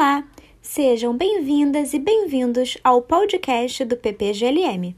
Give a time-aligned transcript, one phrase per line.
[0.00, 0.24] Olá,
[0.62, 4.96] sejam bem-vindas e bem-vindos ao podcast do PPGLM.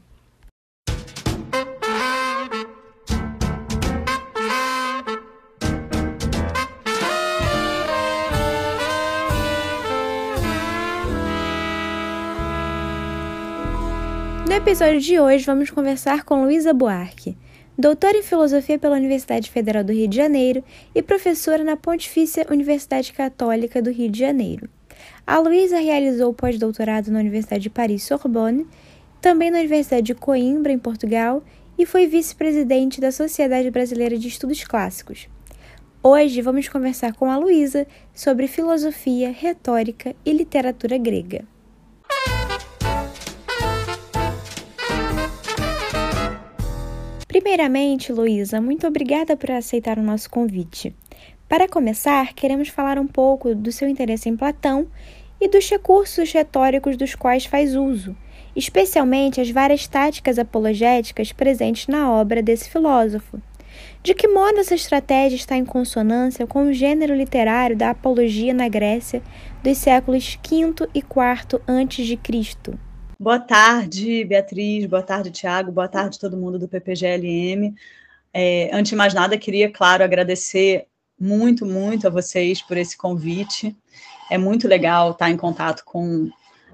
[14.47, 17.35] No episódio de hoje, vamos conversar com Luísa Buarque,
[17.77, 20.63] doutora em Filosofia pela Universidade Federal do Rio de Janeiro
[20.95, 24.69] e professora na Pontifícia Universidade Católica do Rio de Janeiro.
[25.25, 28.67] A Luísa realizou pós-doutorado na Universidade de Paris-Sorbonne,
[29.21, 31.41] também na Universidade de Coimbra, em Portugal,
[31.77, 35.29] e foi vice-presidente da Sociedade Brasileira de Estudos Clássicos.
[36.03, 41.45] Hoje vamos conversar com a Luísa sobre filosofia, retórica e literatura grega.
[47.25, 50.93] Primeiramente, Luísa, muito obrigada por aceitar o nosso convite.
[51.53, 54.87] Para começar, queremos falar um pouco do seu interesse em Platão
[55.39, 58.17] e dos recursos retóricos dos quais faz uso,
[58.55, 63.39] especialmente as várias táticas apologéticas presentes na obra desse filósofo.
[64.01, 68.67] De que modo essa estratégia está em consonância com o gênero literário da apologia na
[68.67, 69.21] Grécia
[69.61, 72.79] dos séculos V e IV a.C.?
[73.19, 74.87] Boa tarde, Beatriz.
[74.87, 75.71] Boa tarde, Tiago.
[75.71, 77.75] Boa tarde, todo mundo do PPGLM.
[78.33, 80.87] É, antes de mais nada, queria, claro, agradecer
[81.19, 83.75] muito, muito a vocês por esse convite.
[84.29, 86.29] É muito legal estar em contato com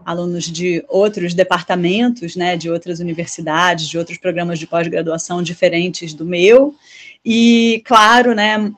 [0.06, 6.26] alunos de outros departamentos, né, de outras universidades, de outros programas de pós-graduação diferentes do
[6.26, 6.76] meu.
[7.24, 8.72] E, claro, né,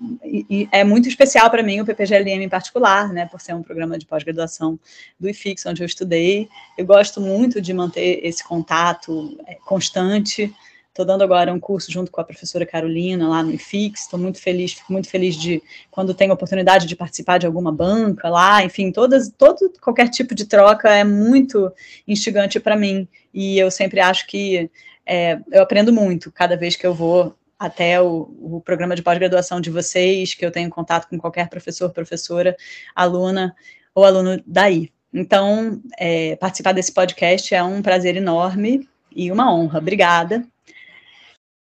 [0.72, 4.06] é muito especial para mim o PPGLM em particular, né, por ser um programa de
[4.06, 4.80] pós-graduação
[5.20, 6.50] do IFIX, onde eu estudei.
[6.78, 10.54] Eu gosto muito de manter esse contato é, constante.
[11.02, 14.02] Estou dando agora um curso junto com a professora Carolina lá no IFIX.
[14.02, 17.72] Estou muito feliz, fico muito feliz de quando tenho a oportunidade de participar de alguma
[17.72, 18.64] banca lá.
[18.64, 21.74] Enfim, todas, todo qualquer tipo de troca é muito
[22.08, 23.08] instigante para mim.
[23.34, 24.70] E eu sempre acho que
[25.04, 29.60] é, eu aprendo muito cada vez que eu vou até o, o programa de pós-graduação
[29.60, 32.56] de vocês, que eu tenho contato com qualquer professor, professora,
[32.96, 33.56] aluna
[33.96, 34.92] ou aluno daí.
[35.12, 39.80] Então, é, participar desse podcast é um prazer enorme e uma honra.
[39.80, 40.46] Obrigada.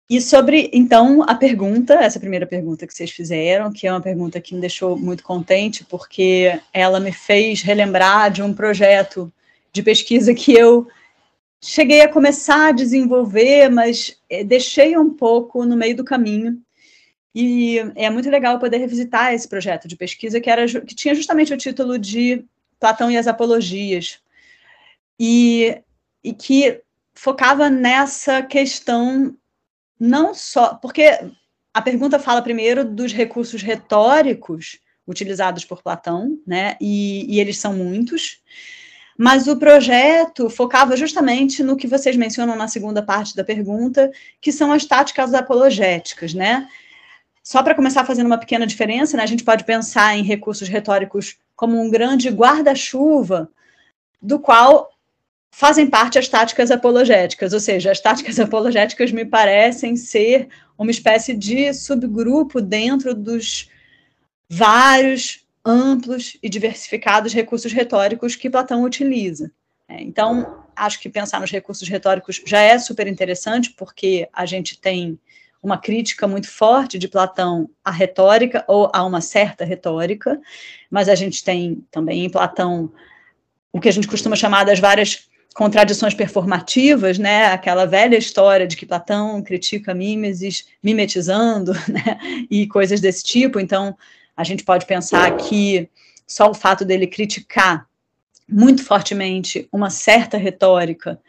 [0.09, 4.41] E sobre, então, a pergunta, essa primeira pergunta que vocês fizeram, que é uma pergunta
[4.41, 9.31] que me deixou muito contente, porque ela me fez relembrar de um projeto
[9.71, 10.87] de pesquisa que eu
[11.61, 16.61] cheguei a começar a desenvolver, mas eh, deixei um pouco no meio do caminho.
[17.33, 21.53] E é muito legal poder revisitar esse projeto de pesquisa que, era, que tinha justamente
[21.53, 22.45] o título de
[22.79, 24.19] Platão e as Apologias,
[25.17, 25.81] e,
[26.23, 26.81] e que
[27.15, 29.35] focava nessa questão
[30.03, 30.75] não só.
[30.75, 31.17] Porque
[31.73, 36.75] a pergunta fala primeiro dos recursos retóricos utilizados por Platão, né?
[36.79, 38.41] E, e eles são muitos.
[39.17, 44.11] Mas o projeto focava justamente no que vocês mencionam na segunda parte da pergunta,
[44.41, 46.67] que são as táticas apologéticas, né?
[47.41, 51.37] Só para começar fazendo uma pequena diferença, né, a gente pode pensar em recursos retóricos
[51.55, 53.49] como um grande guarda-chuva,
[54.21, 54.92] do qual
[55.55, 61.35] fazem parte as táticas apologéticas, ou seja, as táticas apologéticas me parecem ser uma espécie
[61.35, 63.69] de subgrupo dentro dos
[64.49, 69.51] vários amplos e diversificados recursos retóricos que Platão utiliza.
[69.87, 74.79] É, então, acho que pensar nos recursos retóricos já é super interessante, porque a gente
[74.79, 75.19] tem
[75.61, 80.41] uma crítica muito forte de Platão à retórica, ou a uma certa retórica,
[80.89, 82.91] mas a gente tem também em Platão
[83.71, 87.47] o que a gente costuma chamar das várias contradições performativas, né?
[87.47, 92.45] Aquela velha história de que Platão critica Mimesis mimetizando, né?
[92.49, 93.59] E coisas desse tipo.
[93.59, 93.95] Então,
[94.35, 95.89] a gente pode pensar que
[96.27, 97.87] só o fato dele criticar
[98.49, 101.19] muito fortemente uma certa retórica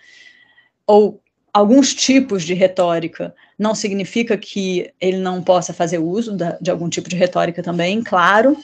[0.86, 1.20] ou
[1.52, 6.88] alguns tipos de retórica não significa que ele não possa fazer uso da, de algum
[6.88, 8.56] tipo de retórica também, claro.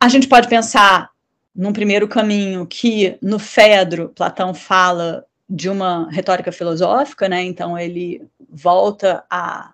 [0.00, 1.10] A gente pode pensar,
[1.58, 7.42] num primeiro caminho, que no Fedro, Platão fala de uma retórica filosófica, né?
[7.42, 9.72] Então ele volta a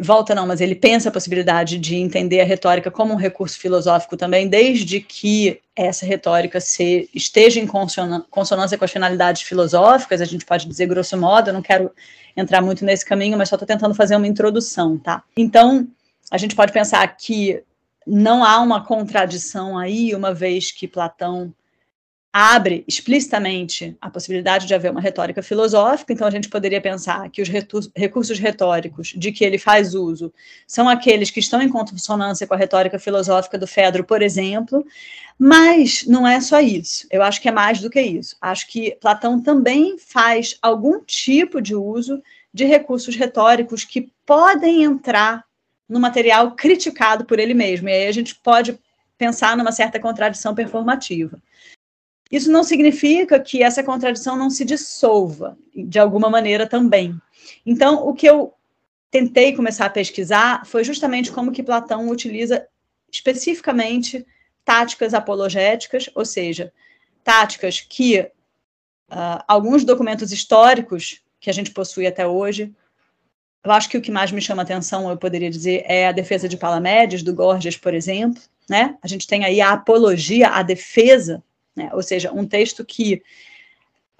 [0.00, 4.16] volta não, mas ele pensa a possibilidade de entender a retórica como um recurso filosófico
[4.16, 10.46] também, desde que essa retórica se, esteja em consonância com as finalidades filosóficas, a gente
[10.46, 11.90] pode dizer grosso modo, eu não quero
[12.34, 15.22] entrar muito nesse caminho, mas só estou tentando fazer uma introdução, tá?
[15.36, 15.86] Então,
[16.30, 17.62] a gente pode pensar que
[18.06, 21.54] não há uma contradição aí, uma vez que Platão
[22.36, 27.40] abre explicitamente a possibilidade de haver uma retórica filosófica, então a gente poderia pensar que
[27.40, 27.48] os
[27.94, 30.34] recursos retóricos de que ele faz uso
[30.66, 34.84] são aqueles que estão em consonância com a retórica filosófica do Fedro, por exemplo,
[35.38, 38.36] mas não é só isso, eu acho que é mais do que isso.
[38.40, 42.20] Acho que Platão também faz algum tipo de uso
[42.52, 45.43] de recursos retóricos que podem entrar
[45.88, 48.78] no material criticado por ele mesmo, e aí a gente pode
[49.18, 51.40] pensar numa certa contradição performativa.
[52.30, 57.20] Isso não significa que essa contradição não se dissolva de alguma maneira também.
[57.64, 58.54] Então, o que eu
[59.10, 62.66] tentei começar a pesquisar foi justamente como que Platão utiliza
[63.12, 64.26] especificamente
[64.64, 66.72] táticas apologéticas, ou seja,
[67.22, 72.74] táticas que uh, alguns documentos históricos que a gente possui até hoje,
[73.64, 76.48] eu acho que o que mais me chama atenção, eu poderia dizer, é a defesa
[76.48, 78.96] de Palamedes, do Gorgias, por exemplo, né?
[79.02, 81.42] A gente tem aí a apologia, a defesa
[81.76, 81.90] né?
[81.92, 83.22] Ou seja, um texto que,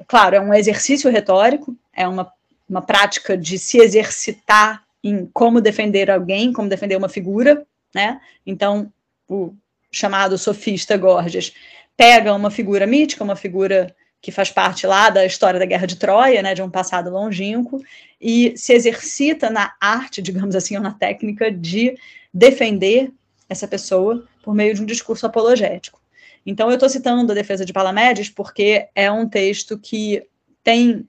[0.06, 2.30] claro, é um exercício retórico, é uma,
[2.68, 7.64] uma prática de se exercitar em como defender alguém, como defender uma figura,
[7.94, 8.20] né?
[8.44, 8.92] Então,
[9.28, 9.54] o
[9.92, 11.52] chamado sofista Gorgias
[11.96, 13.94] pega uma figura mítica, uma figura
[14.24, 17.84] que faz parte lá da história da Guerra de Troia, né, de um passado longínquo,
[18.18, 21.94] e se exercita na arte, digamos assim, ou na técnica de
[22.32, 23.12] defender
[23.50, 26.00] essa pessoa por meio de um discurso apologético.
[26.46, 30.26] Então, eu estou citando a defesa de Palamedes porque é um texto que
[30.62, 31.06] tem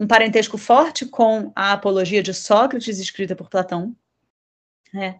[0.00, 3.94] um parentesco forte com a apologia de Sócrates, escrita por Platão.
[4.96, 5.16] É,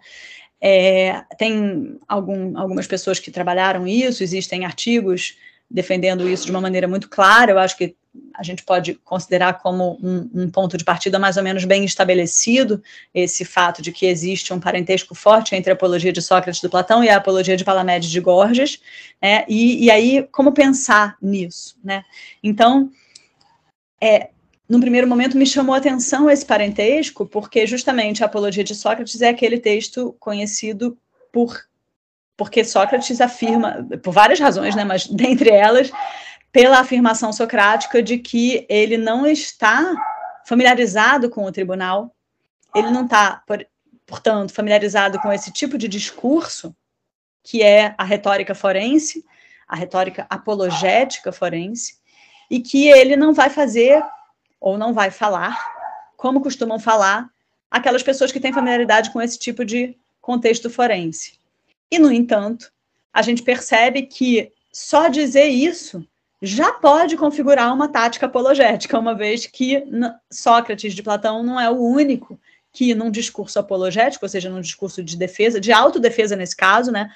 [0.63, 5.37] é, tem algum, algumas pessoas que trabalharam isso, existem artigos
[5.70, 7.50] defendendo isso de uma maneira muito clara.
[7.50, 7.94] Eu acho que
[8.35, 12.82] a gente pode considerar como um, um, ponto de partida mais ou menos bem estabelecido
[13.15, 17.05] esse fato de que existe um parentesco forte entre a apologia de Sócrates do Platão
[17.05, 18.81] e a apologia de Palamedes de Gorgias,
[19.20, 19.44] né?
[19.49, 22.05] E, e aí como pensar nisso, né?
[22.43, 22.91] Então,
[24.00, 24.31] é,
[24.69, 29.21] num primeiro momento me chamou a atenção esse parentesco, porque justamente a apologia de Sócrates
[29.21, 30.97] é aquele texto conhecido
[31.32, 31.68] por
[32.38, 35.90] porque Sócrates afirma, por várias razões, né, mas dentre elas,
[36.52, 39.93] pela afirmação socrática de que ele não está
[40.46, 42.14] familiarizado com o tribunal,
[42.73, 43.43] ele não está,
[44.06, 46.75] portanto, familiarizado com esse tipo de discurso,
[47.43, 49.25] que é a retórica forense,
[49.67, 51.99] a retórica apologética forense,
[52.49, 54.00] e que ele não vai fazer
[54.61, 55.58] ou não vai falar,
[56.17, 57.29] como costumam falar
[57.69, 61.38] aquelas pessoas que têm familiaridade com esse tipo de contexto forense.
[61.90, 62.70] E, no entanto,
[63.12, 66.06] a gente percebe que só dizer isso
[66.40, 69.82] já pode configurar uma tática apologética, uma vez que
[70.31, 72.38] Sócrates de Platão não é o único
[72.73, 77.11] que, num discurso apologético, ou seja, num discurso de defesa, de autodefesa nesse caso, né?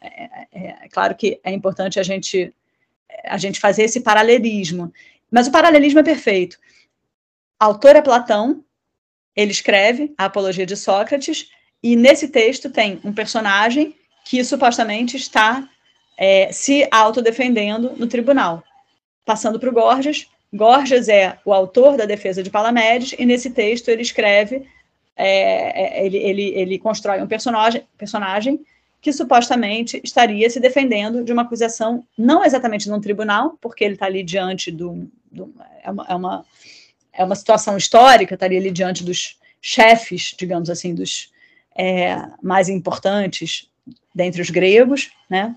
[0.00, 2.52] É, é, é claro que é importante a gente,
[3.24, 4.92] a gente fazer esse paralelismo,
[5.30, 6.58] mas o paralelismo é perfeito.
[7.58, 8.64] autor é Platão,
[9.34, 11.48] ele escreve a Apologia de Sócrates,
[11.82, 13.94] e nesse texto tem um personagem
[14.26, 15.68] que supostamente está
[16.18, 18.62] é, se autodefendendo no tribunal.
[19.24, 23.88] Passando para o Gorgias, Gorgias é o autor da defesa de Palamedes, e nesse texto
[23.88, 24.66] ele escreve,
[25.16, 28.60] é, é, ele, ele, ele constrói um personagem, personagem
[29.00, 34.06] que supostamente estaria se defendendo de uma acusação, não exatamente num tribunal, porque ele está
[34.06, 35.08] ali diante do.
[35.30, 36.46] do é, uma, é, uma,
[37.12, 41.32] é uma situação histórica, estaria ali diante dos chefes, digamos assim, dos
[41.76, 43.70] é, mais importantes
[44.16, 45.54] dentre os gregos, né?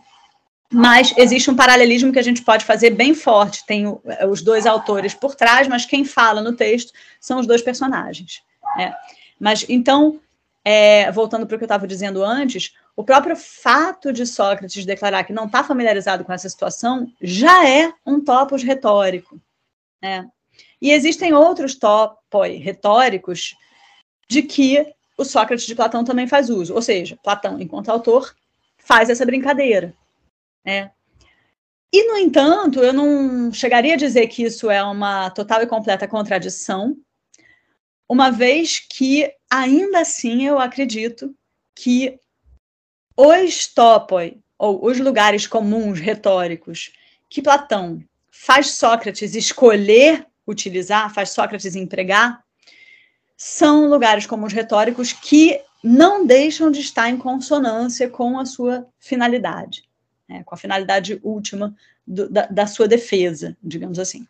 [0.71, 3.66] Mas existe um paralelismo que a gente pode fazer bem forte.
[3.66, 7.61] Tem o, os dois autores por trás, mas quem fala no texto são os dois
[7.61, 8.44] personagens.
[8.78, 8.94] Né?
[9.39, 10.19] Mas então,
[10.63, 15.23] é, voltando para o que eu estava dizendo antes, o próprio fato de Sócrates declarar
[15.23, 19.42] que não está familiarizado com essa situação já é um topos retórico.
[19.99, 20.28] Né?
[20.80, 23.56] E existem outros topoi retóricos
[24.30, 24.85] de que
[25.18, 26.73] o Sócrates de Platão também faz uso.
[26.75, 28.33] Ou seja, Platão, enquanto autor,
[28.90, 29.94] faz essa brincadeira.
[30.66, 30.90] Né?
[31.94, 36.08] E, no entanto, eu não chegaria a dizer que isso é uma total e completa
[36.08, 36.98] contradição,
[38.10, 41.36] uma vez que, ainda assim, eu acredito
[41.76, 42.19] que
[43.16, 46.92] os topoi, ou os lugares comuns retóricos,
[47.30, 52.44] que Platão faz Sócrates escolher utilizar, faz Sócrates empregar,
[53.38, 59.83] são lugares comuns retóricos que não deixam de estar em consonância com a sua finalidade,
[60.28, 64.28] né, com a finalidade última do, da, da, sua defesa, digamos assim.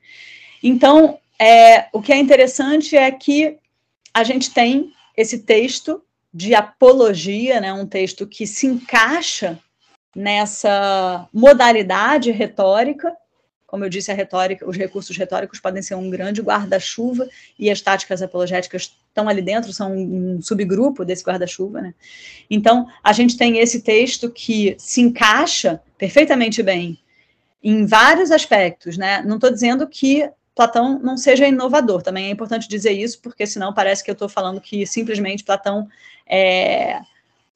[0.62, 3.58] Então, é, o que é interessante é que
[4.14, 6.04] a gente tem esse texto
[6.34, 9.60] de apologia, né, um texto que se encaixa
[10.16, 13.16] nessa modalidade retórica,
[13.70, 17.80] como eu disse, a retórica, os recursos retóricos podem ser um grande guarda-chuva e as
[17.82, 21.94] táticas apologéticas estão ali dentro, são um subgrupo desse guarda-chuva, né?
[22.50, 26.98] Então, a gente tem esse texto que se encaixa perfeitamente bem
[27.64, 29.22] em vários aspectos, né?
[29.22, 33.74] Não estou dizendo que Platão não seja inovador, também é importante dizer isso, porque senão
[33.74, 35.88] parece que eu estou falando que simplesmente Platão
[36.28, 37.00] é,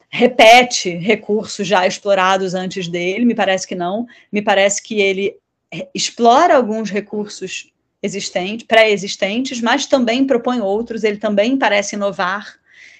[0.10, 5.36] repete recursos já explorados antes dele, me parece que não, me parece que ele
[5.94, 12.56] explora alguns recursos existentes, pré-existentes, mas também propõe outros, ele também parece inovar.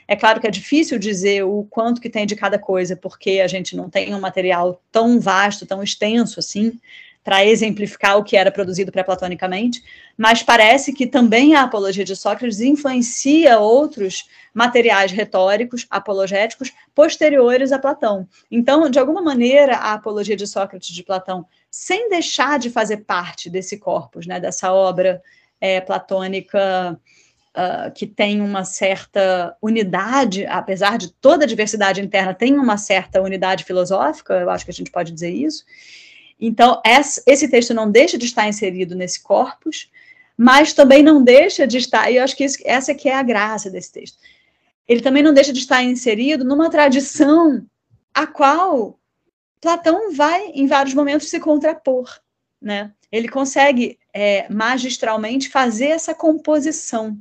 [0.08, 3.48] É claro que é difícil dizer o quanto que tem de cada coisa, porque a
[3.48, 6.80] gente não tem um material tão vasto, tão extenso assim,
[7.24, 9.82] para exemplificar o que era produzido pré-platonicamente,
[10.18, 17.80] mas parece que também a apologia de Sócrates influencia outros materiais retóricos, apologéticos, posteriores a
[17.80, 18.28] Platão.
[18.52, 23.50] Então, de alguma maneira, a apologia de Sócrates de Platão sem deixar de fazer parte
[23.50, 25.20] desse corpus, né, dessa obra
[25.60, 27.00] é, platônica
[27.58, 33.20] uh, que tem uma certa unidade, apesar de toda a diversidade interna, tem uma certa
[33.24, 35.66] unidade filosófica, eu acho que a gente pode dizer isso.
[36.40, 39.90] Então, esse texto não deixa de estar inserido nesse corpus,
[40.38, 43.24] mas também não deixa de estar, e eu acho que isso, essa que é a
[43.24, 44.20] graça desse texto.
[44.88, 47.66] Ele também não deixa de estar inserido numa tradição
[48.14, 49.00] a qual
[49.64, 52.20] Platão vai, em vários momentos, se contrapor.
[52.62, 52.92] Né?
[53.10, 57.18] Ele consegue é, magistralmente fazer essa composição.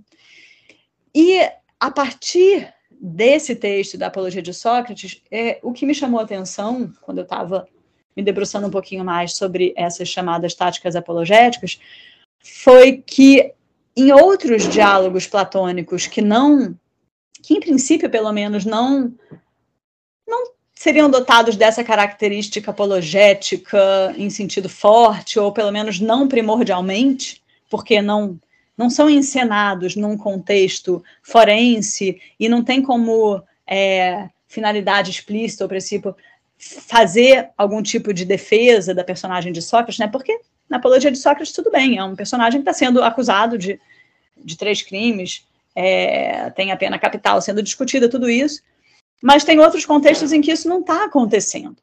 [1.15, 1.41] E
[1.79, 6.93] a partir desse texto da Apologia de Sócrates, é, o que me chamou a atenção,
[7.03, 7.69] quando eu estava
[8.17, 11.79] me debruçando um pouquinho mais sobre essas chamadas táticas apologéticas,
[12.43, 13.55] foi que
[13.97, 16.77] em outros diálogos platônicos que não,
[17.41, 19.15] que em princípio pelo menos não, não
[20.83, 28.37] seriam dotados dessa característica apologética em sentido forte, ou pelo menos não primordialmente, porque não,
[28.77, 36.17] não são encenados num contexto forense e não tem como é, finalidade explícita ou princípio
[36.59, 40.09] fazer algum tipo de defesa da personagem de Sócrates, né?
[40.09, 40.37] Porque
[40.69, 43.79] na apologia de Sócrates tudo bem, é um personagem que está sendo acusado de,
[44.37, 45.47] de três crimes,
[45.77, 48.63] é, tem a pena capital sendo discutida, tudo isso,
[49.23, 51.77] mas tem outros contextos em que isso não está acontecendo.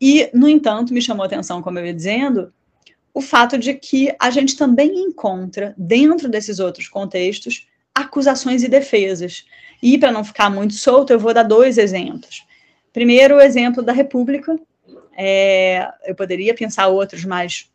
[0.00, 2.52] E, no entanto, me chamou a atenção, como eu ia dizendo,
[3.12, 9.44] o fato de que a gente também encontra, dentro desses outros contextos, acusações e defesas.
[9.82, 12.44] E, para não ficar muito solto, eu vou dar dois exemplos.
[12.92, 14.58] Primeiro, o exemplo da República.
[15.16, 17.70] É, eu poderia pensar outros, mas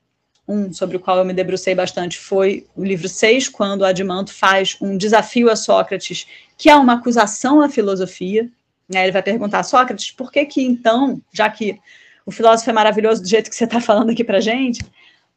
[0.47, 4.75] um sobre o qual eu me debrucei bastante foi o livro 6, quando Adimanto faz
[4.81, 8.49] um desafio a Sócrates, que é uma acusação à filosofia.
[8.89, 9.03] Né?
[9.03, 11.79] Ele vai perguntar, Sócrates, por que que então, já que
[12.25, 14.83] o filósofo é maravilhoso do jeito que você está falando aqui para gente,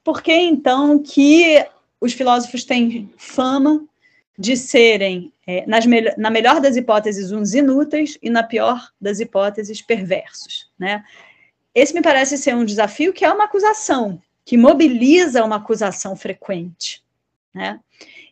[0.02, 1.64] por que então que
[2.00, 3.85] os filósofos têm fama
[4.38, 9.21] de serem, é, nas me na melhor das hipóteses, uns inúteis e na pior das
[9.21, 10.71] hipóteses, perversos?
[10.78, 11.04] Né?
[11.75, 17.02] Esse me parece ser um desafio que é uma acusação, que mobiliza uma acusação frequente.
[17.54, 17.78] Né?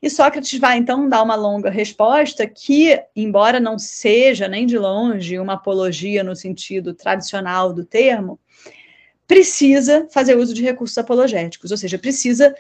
[0.03, 5.39] E Sócrates vai então dar uma longa resposta que, embora não seja nem de longe
[5.39, 8.41] uma apologia no sentido tradicional do termo,
[9.27, 12.55] precisa fazer uso de recursos apologéticos, ou seja, precisa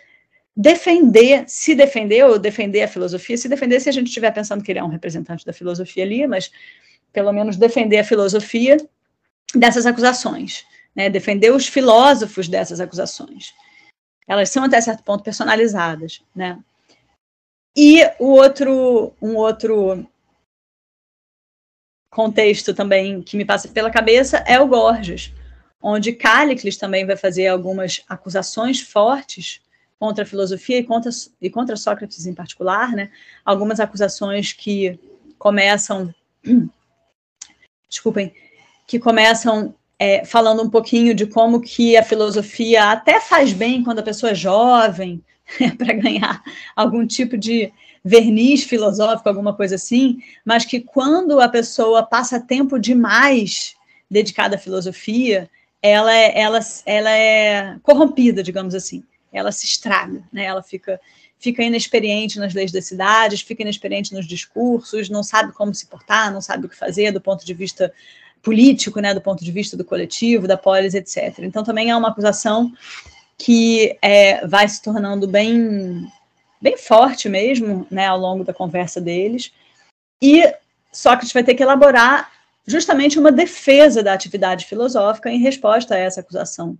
[0.54, 4.70] defender, se defender ou defender a filosofia, se defender se a gente estiver pensando que
[4.70, 6.50] ele é um representante da filosofia ali, mas
[7.12, 8.76] pelo menos defender a filosofia
[9.54, 11.08] dessas acusações, né?
[11.08, 13.54] defender os filósofos dessas acusações.
[14.28, 16.58] Elas são até certo ponto personalizadas, né?
[17.76, 20.06] E o outro, um outro
[22.10, 25.32] contexto também que me passa pela cabeça é o Gorgias,
[25.80, 29.60] onde Cálicles também vai fazer algumas acusações fortes
[29.98, 31.10] contra a filosofia e contra,
[31.40, 33.10] e contra Sócrates em particular, né?
[33.44, 34.98] Algumas acusações que
[35.38, 36.12] começam,
[37.88, 38.34] desculpem,
[38.86, 44.00] que começam é, falando um pouquinho de como que a filosofia até faz bem quando
[44.00, 45.22] a pessoa é jovem,
[45.78, 46.42] para ganhar
[46.74, 47.72] algum tipo de
[48.04, 53.74] verniz filosófico, alguma coisa assim, mas que quando a pessoa passa tempo demais
[54.10, 55.48] dedicada à filosofia,
[55.82, 59.04] ela é, ela, ela é corrompida, digamos assim.
[59.32, 60.44] Ela se estraga, né?
[60.44, 61.00] Ela fica
[61.38, 66.30] fica inexperiente nas leis das cidades, fica inexperiente nos discursos, não sabe como se portar,
[66.30, 67.90] não sabe o que fazer do ponto de vista
[68.42, 71.38] político, né, do ponto de vista do coletivo, da polis, etc.
[71.38, 72.70] Então também é uma acusação
[73.42, 76.06] que é, vai se tornando bem,
[76.60, 79.50] bem forte mesmo, né, ao longo da conversa deles.
[80.20, 80.42] E
[80.92, 82.30] Sócrates vai ter que elaborar
[82.66, 86.76] justamente uma defesa da atividade filosófica em resposta a essa acusação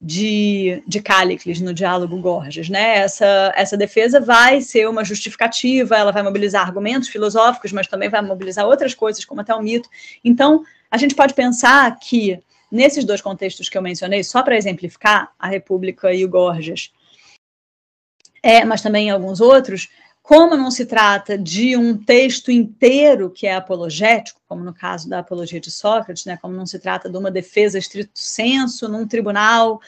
[0.00, 2.98] de, de Cállicles no diálogo Gorgias, né?
[2.98, 8.22] Essa, essa defesa vai ser uma justificativa, ela vai mobilizar argumentos filosóficos, mas também vai
[8.22, 9.88] mobilizar outras coisas, como até o mito.
[10.24, 15.32] Então, a gente pode pensar que, nesses dois contextos que eu mencionei, só para exemplificar,
[15.38, 16.92] a República e o Gorgias,
[18.42, 19.88] é, mas também em alguns outros,
[20.22, 25.18] como não se trata de um texto inteiro que é apologético, como no caso da
[25.18, 29.80] apologia de Sócrates, né, como não se trata de uma defesa estrito senso num tribunal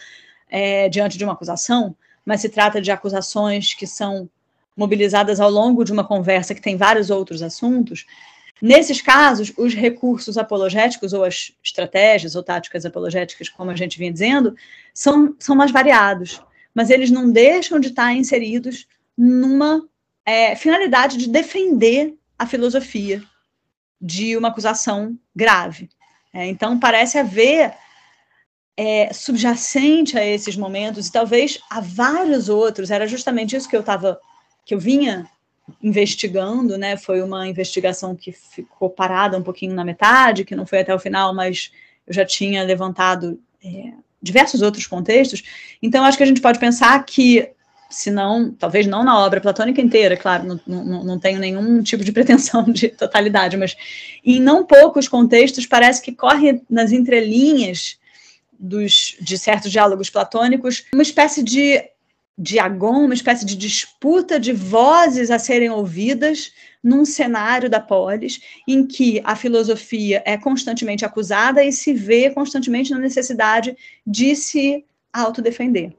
[0.48, 4.28] é, diante de uma acusação, mas se trata de acusações que são
[4.76, 8.06] mobilizadas ao longo de uma conversa que tem vários outros assuntos.
[8.62, 14.12] Nesses casos, os recursos apologéticos, ou as estratégias ou táticas apologéticas, como a gente vinha
[14.12, 14.54] dizendo,
[14.94, 16.40] são, são mais variados,
[16.72, 18.86] mas eles não deixam de estar inseridos
[19.18, 19.84] numa
[20.24, 23.20] é, finalidade de defender a filosofia
[24.00, 25.90] de uma acusação grave.
[26.32, 27.74] É, então, parece haver
[28.76, 33.80] é, subjacente a esses momentos, e talvez a vários outros, era justamente isso que eu
[33.80, 34.20] estava,
[34.64, 35.28] que eu vinha
[35.82, 36.96] investigando, né?
[36.96, 40.98] Foi uma investigação que ficou parada um pouquinho na metade, que não foi até o
[40.98, 41.70] final, mas
[42.06, 45.42] eu já tinha levantado é, diversos outros contextos.
[45.82, 47.52] Então, acho que a gente pode pensar que
[47.92, 52.02] se não, talvez não na obra platônica inteira, claro, não, não, não tenho nenhum tipo
[52.02, 53.76] de pretensão de totalidade, mas
[54.24, 57.98] em não poucos contextos parece que corre nas entrelinhas
[58.58, 61.84] dos, de certos diálogos platônicos uma espécie de
[62.42, 68.84] diagon, uma espécie de disputa de vozes a serem ouvidas num cenário da polis, em
[68.84, 75.92] que a filosofia é constantemente acusada e se vê constantemente na necessidade de se autodefender.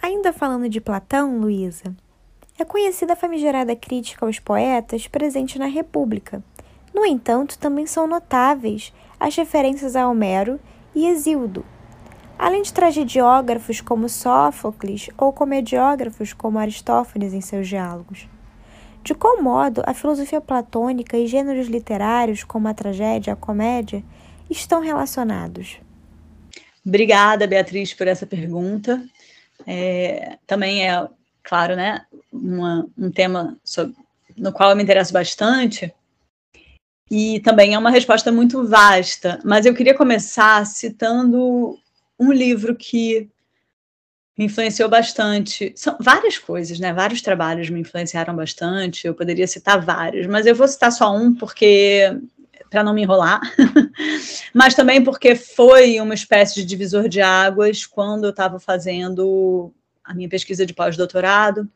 [0.00, 1.92] Ainda falando de Platão, Luísa,
[2.56, 6.40] é conhecida a famigerada crítica aos poetas presente na República.
[6.94, 10.60] No entanto, também são notáveis as referências a Homero
[10.94, 11.64] e Exildo,
[12.38, 18.28] além de tragediógrafos como Sófocles ou comediógrafos como Aristófanes em seus diálogos.
[19.02, 24.02] De qual modo a filosofia platônica e gêneros literários como a tragédia e a comédia
[24.48, 25.78] estão relacionados?
[26.86, 29.02] Obrigada, Beatriz, por essa pergunta.
[29.66, 31.08] É, também é,
[31.42, 33.94] claro, né, uma, um tema sobre,
[34.36, 35.92] no qual eu me interesso bastante,
[37.10, 41.78] e também é uma resposta muito vasta, mas eu queria começar citando
[42.18, 43.30] um livro que
[44.36, 45.72] me influenciou bastante.
[45.76, 46.92] São várias coisas, né?
[46.92, 49.06] Vários trabalhos me influenciaram bastante.
[49.06, 52.10] Eu poderia citar vários, mas eu vou citar só um porque
[52.70, 53.40] para não me enrolar,
[54.52, 59.72] mas também porque foi uma espécie de divisor de águas quando eu estava fazendo
[60.02, 61.70] a minha pesquisa de pós-doutorado,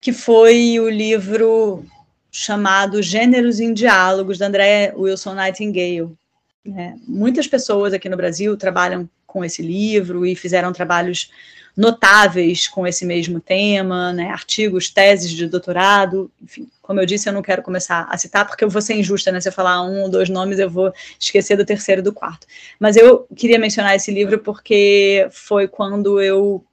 [0.00, 1.84] que foi o livro
[2.32, 6.18] chamado Gêneros em Diálogos, da Andrea Wilson Nightingale.
[6.66, 11.30] É, muitas pessoas aqui no Brasil trabalham com esse livro e fizeram trabalhos
[11.76, 17.32] notáveis com esse mesmo tema, né, artigos, teses de doutorado, enfim, como eu disse, eu
[17.32, 20.02] não quero começar a citar porque eu vou ser injusta, né, se eu falar um
[20.02, 22.46] ou dois nomes eu vou esquecer do terceiro e do quarto,
[22.78, 26.64] mas eu queria mencionar esse livro porque foi quando eu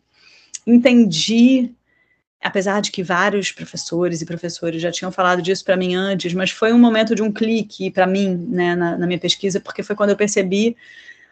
[0.66, 1.72] entendi,
[2.48, 6.50] apesar de que vários professores e professores já tinham falado disso para mim antes, mas
[6.50, 9.96] foi um momento de um clique para mim, né, na, na minha pesquisa, porque foi
[9.96, 10.76] quando eu percebi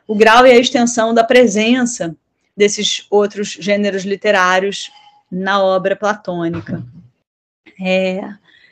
[0.08, 2.16] o grau e a extensão da presença
[2.56, 4.92] desses outros gêneros literários
[5.32, 6.84] na obra platônica.
[7.82, 8.22] É,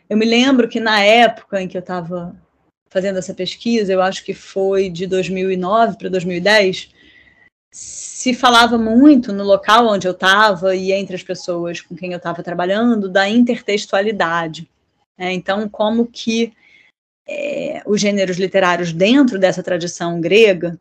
[0.09, 2.35] eu me lembro que na época em que eu estava
[2.89, 6.91] fazendo essa pesquisa, eu acho que foi de 2009 para 2010,
[7.73, 12.17] se falava muito no local onde eu estava e entre as pessoas com quem eu
[12.17, 14.69] estava trabalhando da intertextualidade.
[15.17, 16.53] É, então, como que
[17.27, 20.79] é, os gêneros literários dentro dessa tradição grega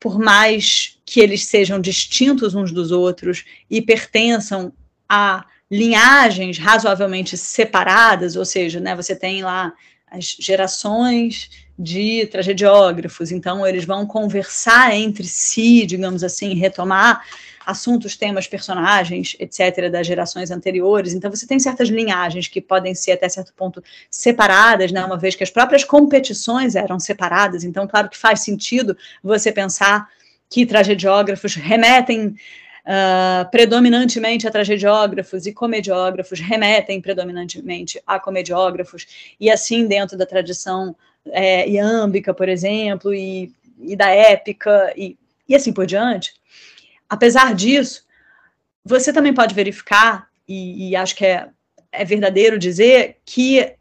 [0.00, 4.72] por mais que eles sejam distintos uns dos outros e pertençam
[5.08, 9.72] a linhagens razoavelmente separadas, ou seja, né, você tem lá
[10.06, 17.22] as gerações de tragediógrafos, então eles vão conversar entre si, digamos assim, retomar
[17.64, 21.12] assuntos, temas, personagens, etc., das gerações anteriores.
[21.12, 25.34] Então, você tem certas linhagens que podem ser, até certo ponto, separadas, né, uma vez
[25.34, 27.64] que as próprias competições eram separadas.
[27.64, 30.08] Então, claro que faz sentido você pensar
[30.50, 32.34] que tragediógrafos remetem
[32.88, 39.06] Uh, predominantemente a tragediógrafos e comediógrafos remetem predominantemente a comediógrafos,
[39.38, 40.96] e assim dentro da tradição
[41.32, 45.16] é, iâmbica, por exemplo, e, e da épica, e,
[45.48, 46.34] e assim por diante.
[47.08, 48.04] Apesar disso,
[48.84, 51.48] você também pode verificar, e, e acho que é,
[51.92, 53.74] é verdadeiro dizer, que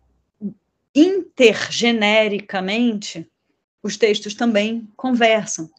[0.94, 3.28] intergenericamente
[3.84, 5.70] os textos também conversam.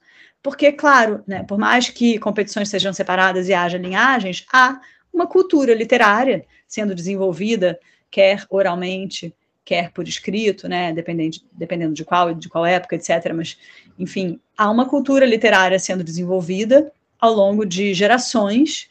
[0.43, 4.81] porque, claro, né, por mais que competições sejam separadas e haja linhagens, há
[5.13, 7.79] uma cultura literária sendo desenvolvida,
[8.11, 9.35] quer oralmente,
[9.69, 13.35] quer por escrito, né, dependendo, dependendo de qual, de qual época, etc.
[13.35, 13.59] Mas,
[13.99, 18.89] enfim, há uma cultura literária sendo desenvolvida ao longo de gerações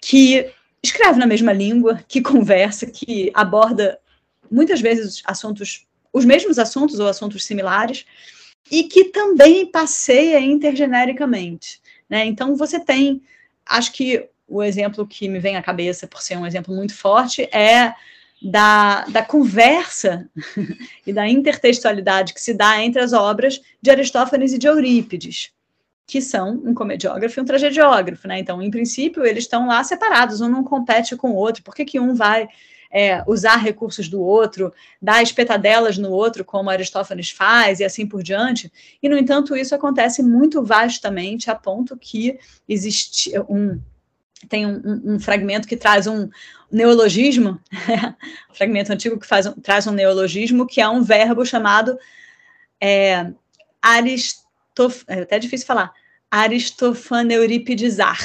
[0.00, 0.48] que
[0.80, 3.98] escreve na mesma língua, que conversa, que aborda
[4.48, 8.06] muitas vezes assuntos, os mesmos assuntos ou assuntos similares,
[8.70, 11.80] e que também passeia intergenericamente.
[12.08, 12.24] Né?
[12.24, 13.20] Então, você tem,
[13.66, 17.42] acho que o exemplo que me vem à cabeça, por ser um exemplo muito forte,
[17.52, 17.92] é
[18.44, 20.28] da, da conversa
[21.06, 25.52] e da intertextualidade que se dá entre as obras de Aristófanes e de Eurípides
[26.06, 28.38] que são um comediógrafo e um tragediógrafo, né?
[28.38, 31.62] Então, em princípio, eles estão lá separados, um não compete com o outro.
[31.62, 32.48] Por que, que um vai
[32.90, 38.22] é, usar recursos do outro, dar espetadelas no outro, como Aristófanes faz, e assim por
[38.22, 38.70] diante?
[39.02, 43.80] E, no entanto, isso acontece muito vastamente, a ponto que existe um.
[44.48, 46.28] Tem um, um, um fragmento que traz um
[46.70, 47.60] neologismo,
[48.50, 51.98] um fragmento antigo que faz, traz um neologismo, que é um verbo chamado
[52.80, 53.32] é,
[53.80, 54.42] Aristófanes
[55.06, 55.92] é até difícil falar,
[56.30, 58.18] aristofaneuripidizar,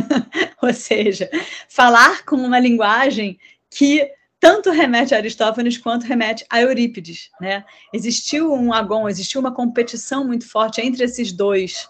[0.62, 1.28] ou seja,
[1.68, 7.64] falar com uma linguagem que tanto remete a Aristófanes quanto remete a Eurípides, né?
[7.92, 11.88] Existiu um agon, existiu uma competição muito forte entre esses dois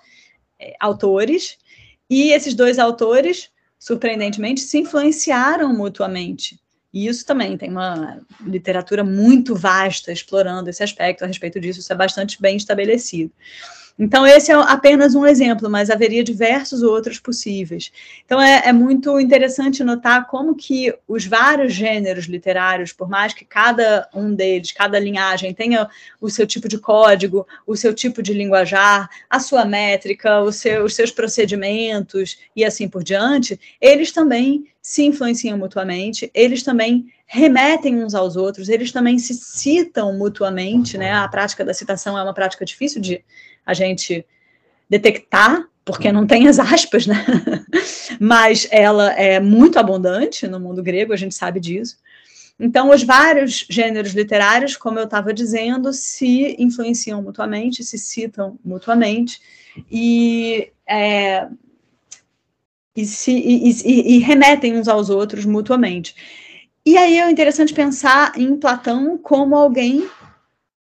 [0.58, 1.58] é, autores,
[2.08, 3.50] e esses dois autores,
[3.80, 6.60] surpreendentemente, se influenciaram mutuamente.
[6.92, 11.92] E isso também tem uma literatura muito vasta explorando esse aspecto a respeito disso, isso
[11.92, 13.32] é bastante bem estabelecido.
[14.02, 17.92] Então, esse é apenas um exemplo, mas haveria diversos outros possíveis.
[18.24, 23.44] Então, é, é, muito interessante notar como que os vários gêneros literários, por mais que
[23.44, 25.86] cada um deles, cada linhagem tenha
[26.18, 30.94] o seu tipo de código, o seu tipo de linguajar, a sua métrica, seu, os
[30.94, 38.14] seus procedimentos e assim por diante, eles também se influenciam mutuamente, eles também remetem uns
[38.14, 41.12] aos outros, eles também se citam mutuamente, né?
[41.12, 43.22] A prática da citação é uma prática difícil de
[43.70, 44.24] a gente
[44.88, 47.24] detectar, porque não tem as aspas, né?
[48.20, 51.96] Mas ela é muito abundante no mundo grego, a gente sabe disso.
[52.58, 59.40] Então, os vários gêneros literários, como eu estava dizendo, se influenciam mutuamente, se citam mutuamente
[59.90, 61.48] e, é,
[62.94, 66.14] e, se, e, e, e remetem uns aos outros mutuamente.
[66.84, 70.06] E aí é interessante pensar em Platão como alguém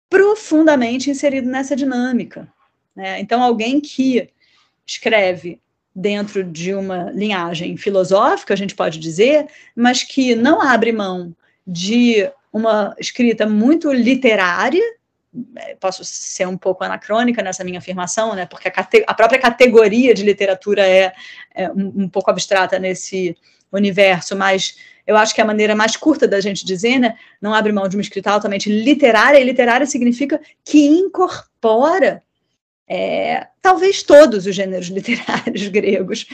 [0.09, 2.51] profundamente inserido nessa dinâmica.
[2.97, 3.21] Né?
[3.21, 4.31] Então, alguém que
[4.87, 5.61] escreve
[5.95, 11.35] dentro de uma linhagem filosófica, a gente pode dizer, mas que não abre mão
[11.67, 14.83] de uma escrita muito literária,
[15.57, 18.73] é, posso ser um pouco anacrônica nessa minha afirmação, né, porque a,
[19.07, 21.13] a própria categoria de literatura é,
[21.55, 23.37] é um, um, pouco abstrata nesse
[23.71, 27.73] universo, mas eu acho que a maneira mais curta da gente dizer, né, não abre
[27.73, 32.23] mão de uma escrita altamente literária, e literária significa que incorpora
[32.89, 36.27] é, talvez todos os gêneros literários gregos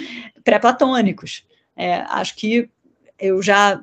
[0.45, 1.45] pré-platônicos.
[1.77, 2.69] É, acho que
[3.19, 3.81] eu já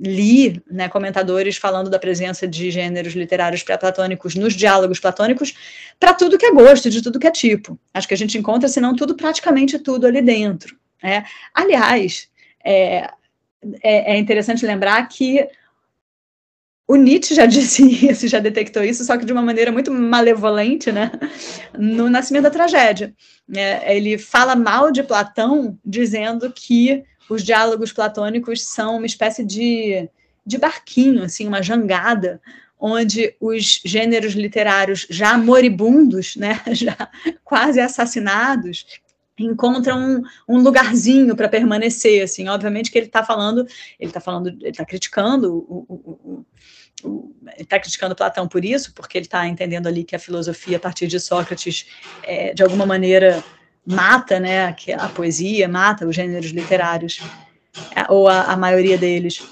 [0.00, 5.54] li né, comentadores falando da presença de gêneros literários pré-platônicos nos diálogos platônicos
[6.00, 7.78] para tudo que é gosto, de tudo que é tipo.
[7.92, 10.76] Acho que a gente encontra, se não tudo, praticamente tudo ali dentro.
[11.02, 11.24] Né?
[11.54, 12.28] Aliás,
[12.64, 13.08] é,
[13.82, 15.46] é, é interessante lembrar que
[16.86, 20.92] o Nietzsche já disse isso, já detectou isso, só que de uma maneira muito malevolente,
[20.92, 21.10] né?
[21.78, 23.14] No Nascimento da Tragédia.
[23.54, 30.08] É, ele fala mal de Platão, dizendo que os diálogos platônicos são uma espécie de,
[30.46, 32.40] de barquinho, assim, uma jangada,
[32.78, 36.96] onde os gêneros literários já moribundos, né, já
[37.42, 38.84] quase assassinados,
[39.38, 40.22] encontram um,
[40.56, 43.66] um lugarzinho para permanecer, assim, obviamente que ele está falando,
[43.98, 46.46] ele está falando, ele está criticando o, o,
[47.02, 50.80] o está criticando Platão por isso, porque ele está entendendo ali que a filosofia, a
[50.80, 51.86] partir de Sócrates,
[52.22, 53.42] é, de alguma maneira
[53.84, 57.20] mata né, que a poesia, mata os gêneros literários,
[57.94, 59.42] é, ou a, a maioria deles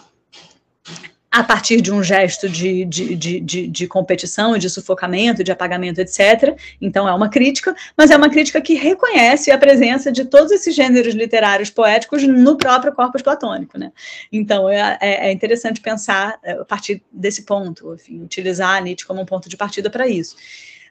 [1.32, 5.98] a partir de um gesto de, de, de, de, de competição, de sufocamento, de apagamento,
[5.98, 6.54] etc.
[6.78, 10.74] Então é uma crítica, mas é uma crítica que reconhece a presença de todos esses
[10.74, 13.78] gêneros literários poéticos no próprio corpus platônico.
[13.78, 13.90] Né?
[14.30, 19.22] Então é, é, é interessante pensar é, a partir desse ponto, enfim, utilizar Nietzsche como
[19.22, 20.36] um ponto de partida para isso.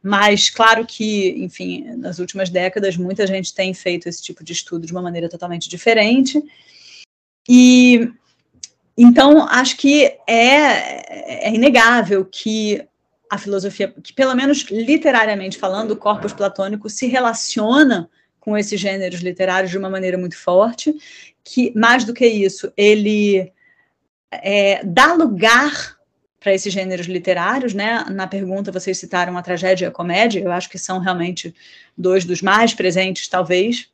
[0.04, 4.88] Mas, claro que, enfim, nas últimas décadas, muita gente tem feito esse tipo de estudo
[4.88, 6.42] de uma maneira totalmente diferente.
[7.48, 8.12] E
[8.98, 12.86] então, acho que é, é inegável que
[13.30, 19.22] a filosofia, que pelo menos literariamente falando, o corpus platônico se relaciona com esses gêneros
[19.22, 20.94] literários de uma maneira muito forte,
[21.44, 23.52] que mais do que isso, ele
[24.32, 25.96] é, dá lugar
[26.40, 28.04] para esses gêneros literários, né?
[28.10, 31.56] Na pergunta vocês citaram a tragédia e a comédia, eu acho que são realmente
[31.96, 33.90] dois dos mais presentes, talvez.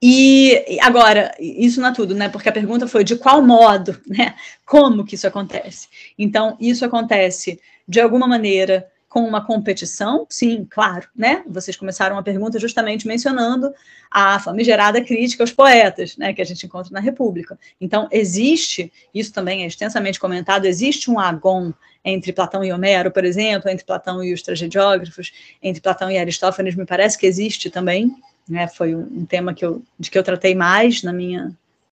[0.00, 2.28] E agora, isso não é tudo, né?
[2.28, 4.34] Porque a pergunta foi de qual modo, né?
[4.64, 5.88] Como que isso acontece?
[6.18, 10.26] Então, isso acontece de alguma maneira com uma competição?
[10.28, 11.42] Sim, claro, né?
[11.48, 13.72] Vocês começaram a pergunta justamente mencionando
[14.10, 17.58] a famigerada crítica aos poetas, né, que a gente encontra na República.
[17.80, 21.72] Então, existe, isso também é extensamente comentado, existe um agon
[22.04, 25.32] entre Platão e Homero, por exemplo, entre Platão e os tragediógrafos,
[25.62, 28.14] entre Platão e Aristófanes, me parece que existe também,
[28.48, 31.56] né, foi um tema que eu, de que eu tratei mais na minha,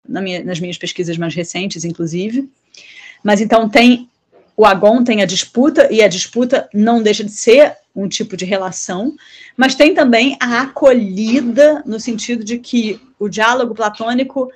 [0.08, 2.50] na minha, nas minhas pesquisas mais recentes, inclusive.
[3.22, 4.08] Mas então tem
[4.58, 8.44] o agon tem a disputa, e a disputa não deixa de ser um tipo de
[8.44, 9.14] relação,
[9.56, 14.50] mas tem também a acolhida, no sentido de que o diálogo platônico,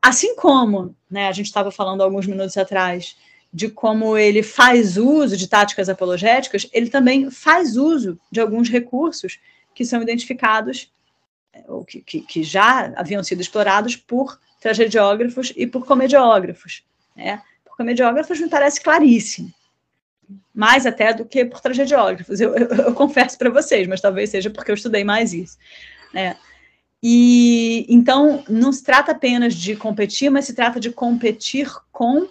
[0.00, 3.14] assim como né, a gente estava falando alguns minutos atrás,
[3.52, 9.38] de como ele faz uso de táticas apologéticas, ele também faz uso de alguns recursos
[9.74, 10.90] que são identificados,
[11.66, 16.84] ou que, que, que já haviam sido explorados por tragediógrafos e por comediógrafos.
[17.16, 17.42] Né?
[17.72, 19.52] por comediógrafos me parece claríssimo.
[20.54, 24.50] Mais até do que por tragediógrafos, eu, eu, eu confesso para vocês, mas talvez seja
[24.50, 25.56] porque eu estudei mais isso.
[26.12, 26.36] Né?
[27.02, 32.28] E então não se trata apenas de competir, mas se trata de competir com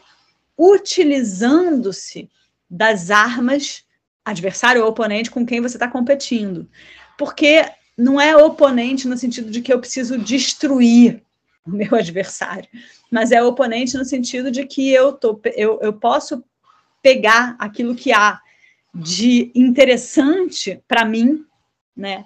[0.58, 2.30] utilizando-se
[2.70, 3.84] das armas
[4.24, 6.70] adversário ou oponente com quem você está competindo.
[7.18, 7.66] Porque
[8.02, 11.22] não é oponente no sentido de que eu preciso destruir
[11.64, 12.68] o meu adversário,
[13.12, 16.44] mas é oponente no sentido de que eu, tô, eu, eu posso
[17.00, 18.42] pegar aquilo que há
[18.94, 21.46] de interessante para mim,
[21.96, 22.26] né,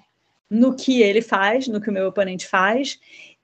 [0.50, 2.98] no que ele faz, no que o meu oponente faz,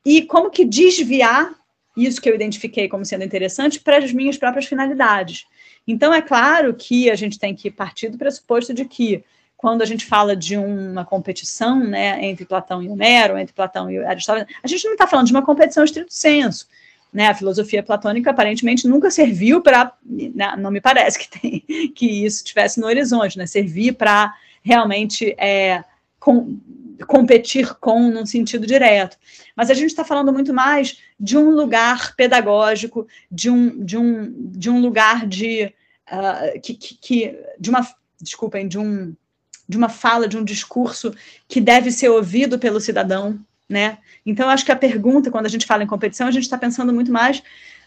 [0.05, 1.53] e como que desviar
[1.97, 5.45] isso que eu identifiquei como sendo interessante para as minhas próprias finalidades.
[5.85, 9.21] Então, é claro que a gente tem que partir do pressuposto de que
[9.61, 13.99] quando a gente fala de uma competição né, entre Platão e Homero, entre Platão e
[13.99, 16.67] Aristóteles, a gente não está falando de uma competição estrito senso.
[17.13, 21.59] Né, a filosofia platônica aparentemente nunca serviu para, né, não me parece que, tem,
[21.93, 25.83] que isso tivesse no horizonte, né, servir para realmente é,
[26.19, 26.57] com,
[27.05, 29.17] competir com num sentido direto.
[29.55, 34.51] Mas a gente está falando muito mais de um lugar pedagógico, de um, de um,
[34.53, 35.71] de um lugar de,
[36.11, 37.85] uh, que, que, que, de uma,
[38.19, 39.13] desculpem, de um
[39.71, 41.15] de uma fala, de um discurso
[41.47, 43.99] que deve ser ouvido pelo cidadão, né?
[44.25, 46.93] Então, acho que a pergunta, quando a gente fala em competição, a gente está pensando
[46.93, 47.41] muito mais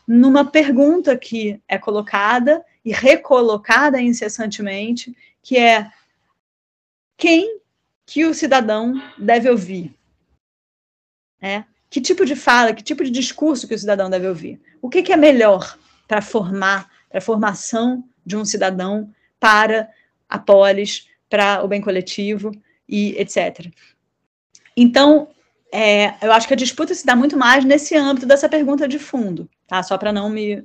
[0.09, 5.91] numa pergunta que é colocada e recolocada incessantemente, que é
[7.19, 7.61] quem
[8.07, 9.95] que o cidadão deve ouvir?
[11.39, 11.65] É?
[11.91, 14.59] Que tipo de fala, que tipo de discurso que o cidadão deve ouvir?
[14.81, 19.91] O que, que é melhor para formar, para a formação de um cidadão para
[20.29, 22.53] a polis, para o bem coletivo
[22.89, 23.67] e etc.
[24.77, 25.27] Então,
[25.73, 29.01] é, eu acho que a disputa se dá muito mais nesse âmbito dessa pergunta de
[29.01, 29.83] fundo, tá?
[29.83, 30.65] Só para não me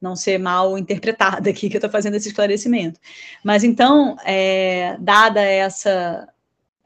[0.00, 3.00] não ser mal interpretada aqui que eu estou fazendo esse esclarecimento.
[3.42, 6.28] Mas então, é, dada essa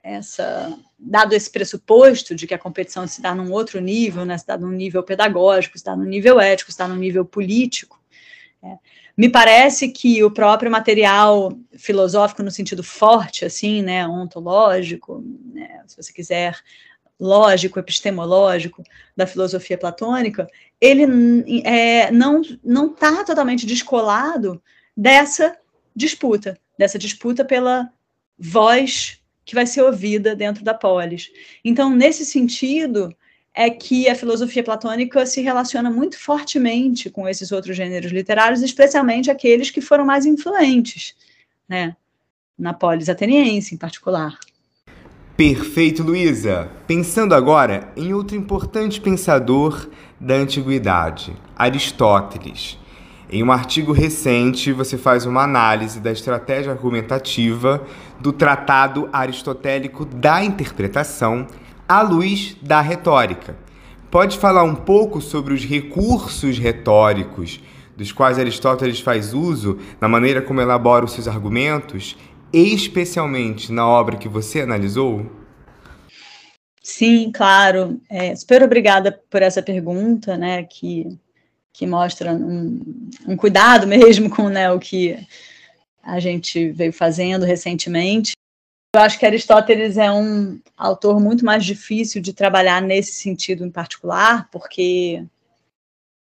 [0.03, 4.47] essa dado esse pressuposto de que a competição se dá num outro nível, né, se
[4.47, 8.01] dá num nível pedagógico, se dá num nível ético, se dá num nível político,
[8.63, 8.79] é,
[9.19, 15.97] me parece que o próprio material filosófico, no sentido forte, assim, né, ontológico, né, se
[15.97, 16.57] você quiser,
[17.19, 18.81] lógico, epistemológico,
[19.17, 20.47] da filosofia platônica,
[20.81, 21.03] ele
[21.65, 24.63] é, não não está totalmente descolado
[24.97, 25.59] dessa
[25.97, 27.91] disputa, dessa disputa pela
[28.39, 31.33] voz que vai ser ouvida dentro da polis.
[31.65, 33.13] Então, nesse sentido,
[33.59, 39.33] é que a filosofia platônica se relaciona muito fortemente com esses outros gêneros literários, especialmente
[39.33, 41.17] aqueles que foram mais influentes,
[41.69, 41.97] né?
[42.57, 44.39] Na polis ateniense, em particular.
[45.37, 46.71] Perfeito, Luísa!
[46.87, 49.91] Pensando agora em outro importante pensador
[50.21, 52.79] da antiguidade, Aristóteles.
[53.29, 57.85] Em um artigo recente, você faz uma análise da estratégia argumentativa
[58.21, 61.45] do Tratado Aristotélico da Interpretação
[61.89, 63.57] à luz da retórica.
[64.11, 67.61] Pode falar um pouco sobre os recursos retóricos
[67.97, 72.17] dos quais Aristóteles faz uso na maneira como elabora os seus argumentos,
[72.53, 75.27] especialmente na obra que você analisou?
[76.81, 78.01] Sim, claro.
[78.09, 81.19] É, super obrigada por essa pergunta, né, que,
[81.73, 82.81] que mostra um,
[83.27, 85.19] um cuidado mesmo com né, o que
[86.03, 88.38] a gente veio fazendo recentemente.
[88.99, 93.71] Eu acho que Aristóteles é um autor muito mais difícil de trabalhar nesse sentido em
[93.71, 95.25] particular, porque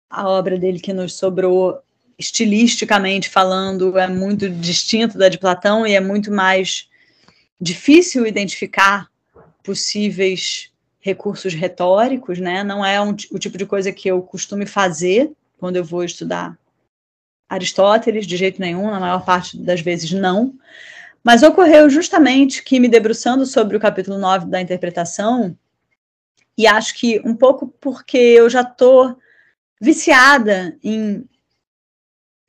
[0.09, 1.83] a obra dele que nos sobrou,
[2.19, 6.89] estilisticamente falando, é muito distinta da de Platão e é muito mais
[7.61, 9.07] difícil identificar
[9.63, 12.65] possíveis recursos retóricos, né?
[12.65, 16.59] Não é um, o tipo de coisa que eu costumo fazer quando eu vou estudar
[17.51, 20.55] Aristóteles, de jeito nenhum, na maior parte das vezes não.
[21.23, 25.57] Mas ocorreu justamente que, me debruçando sobre o capítulo 9 da interpretação,
[26.57, 29.17] e acho que um pouco porque eu já estou
[29.81, 31.25] viciada em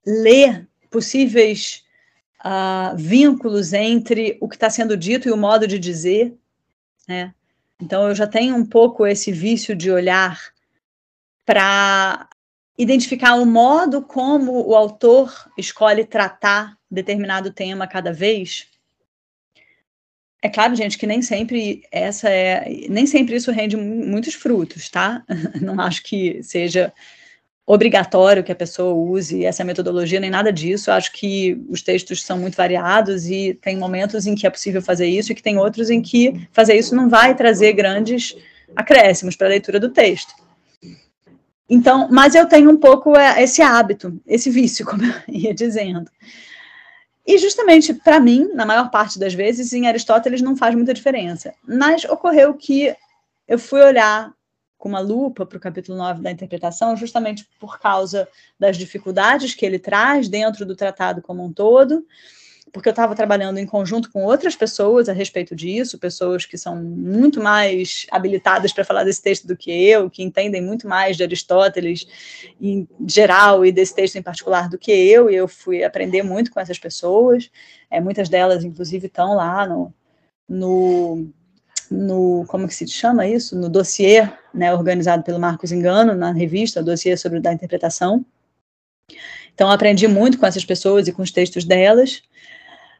[0.05, 1.83] ler possíveis
[2.43, 6.35] uh, vínculos entre o que está sendo dito e o modo de dizer,
[7.07, 7.33] né?
[7.81, 10.39] Então eu já tenho um pouco esse vício de olhar
[11.45, 12.29] para
[12.77, 18.67] identificar o modo como o autor escolhe tratar determinado tema cada vez.
[20.41, 25.23] É claro, gente, que nem sempre essa é, nem sempre isso rende muitos frutos, tá?
[25.61, 26.91] Não acho que seja
[27.65, 30.91] obrigatório que a pessoa use essa metodologia, nem nada disso.
[30.91, 35.07] Acho que os textos são muito variados e tem momentos em que é possível fazer
[35.07, 38.35] isso e que tem outros em que fazer isso não vai trazer grandes
[38.75, 40.33] acréscimos para a leitura do texto.
[41.73, 46.09] Então, mas eu tenho um pouco é, esse hábito, esse vício, como eu ia dizendo.
[47.25, 51.51] E justamente para mim, na maior parte das vezes, em Aristóteles não faz muita diferença.
[51.67, 52.95] Mas ocorreu que
[53.47, 54.31] eu fui olhar
[54.77, 58.27] com uma lupa para o capítulo 9 da interpretação, justamente por causa
[58.59, 62.05] das dificuldades que ele traz dentro do tratado como um todo,
[62.71, 66.75] porque eu estava trabalhando em conjunto com outras pessoas a respeito disso, pessoas que são
[66.75, 71.23] muito mais habilitadas para falar desse texto do que eu, que entendem muito mais de
[71.23, 72.07] Aristóteles
[72.59, 76.51] em geral e desse texto em particular do que eu, e eu fui aprender muito
[76.51, 77.51] com essas pessoas.
[77.91, 79.93] É, muitas delas, inclusive, estão lá no,
[80.47, 81.27] no
[81.91, 83.55] no como que se chama isso?
[83.55, 88.25] No dossiê, né, organizado pelo Marcos Engano, na revista, o dossiê sobre da interpretação.
[89.53, 92.23] Então, aprendi muito com essas pessoas e com os textos delas.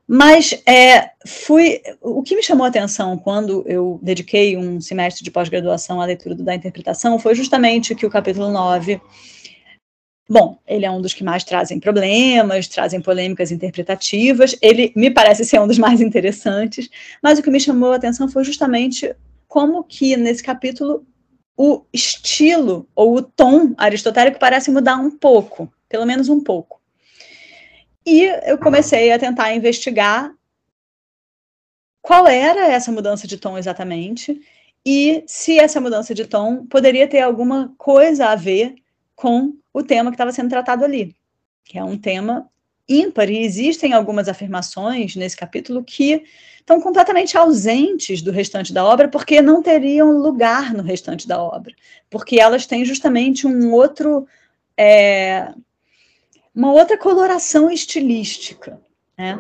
[0.08, 1.82] Mas é, fui.
[2.02, 6.36] O que me chamou a atenção quando eu dediquei um semestre de pós-graduação à leitura
[6.36, 9.00] da interpretação foi justamente que o capítulo 9
[10.30, 14.56] Bom, ele é um dos que mais trazem problemas, trazem polêmicas interpretativas.
[14.62, 16.90] Ele me parece ser um dos mais interessantes,
[17.22, 19.14] mas o que me chamou a atenção foi justamente
[19.48, 21.06] como que nesse capítulo
[21.56, 26.82] o estilo ou o tom aristotélico parece mudar um pouco, pelo menos um pouco.
[28.06, 30.34] E eu comecei a tentar investigar
[32.02, 34.42] qual era essa mudança de tom exatamente
[34.86, 38.76] e se essa mudança de tom poderia ter alguma coisa a ver
[39.16, 41.16] com o tema que estava sendo tratado ali,
[41.64, 42.50] que é um tema
[42.88, 46.24] ímpar, e existem algumas afirmações nesse capítulo que
[46.60, 51.74] estão completamente ausentes do restante da obra, porque não teriam lugar no restante da obra,
[52.10, 54.28] porque elas têm justamente um outro.
[54.76, 55.54] É,
[56.54, 58.80] uma outra coloração estilística.
[59.18, 59.40] Né?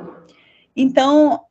[0.75, 1.45] Então,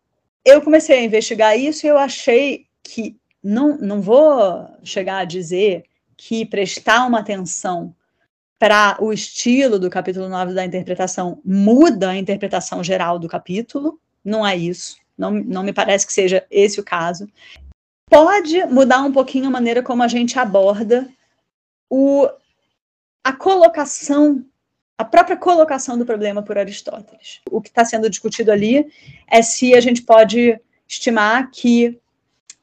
[0.45, 5.85] eu comecei a investigar isso e eu achei que não, não vou chegar a dizer
[6.17, 7.95] que prestar uma atenção
[8.59, 14.47] para o estilo do capítulo 9 da interpretação muda a interpretação geral do capítulo, não
[14.47, 17.29] é isso, não, não me parece que seja esse o caso.
[18.09, 21.09] Pode mudar um pouquinho a maneira como a gente aborda
[21.91, 22.29] o,
[23.25, 24.45] a colocação,
[24.99, 27.41] a própria colocação do problema por Aristóteles.
[27.51, 28.87] O que está sendo discutido ali
[29.29, 31.99] é se a gente pode estimar que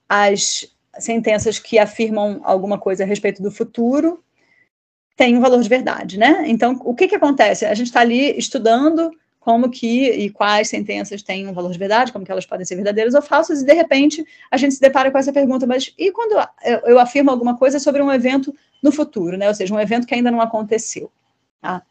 [0.08, 4.24] as sentenças que afirmam alguma coisa a respeito do futuro
[5.15, 6.44] tem um valor de verdade, né?
[6.48, 7.65] Então, o que que acontece?
[7.65, 12.12] A gente está ali estudando como que e quais sentenças têm um valor de verdade,
[12.12, 15.12] como que elas podem ser verdadeiras ou falsas, e de repente a gente se depara
[15.12, 18.92] com essa pergunta, mas e quando eu, eu afirmo alguma coisa sobre um evento no
[18.92, 19.48] futuro, né?
[19.48, 21.12] Ou seja, um evento que ainda não aconteceu.
[21.62, 21.82] Tá?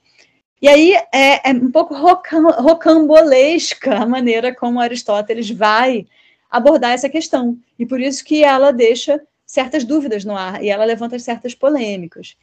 [0.61, 6.07] E aí é, é um pouco rocam, rocambolesca a maneira como Aristóteles vai
[6.51, 7.57] abordar essa questão.
[7.79, 12.37] E por isso que ela deixa certas dúvidas no ar e ela levanta certas polêmicas.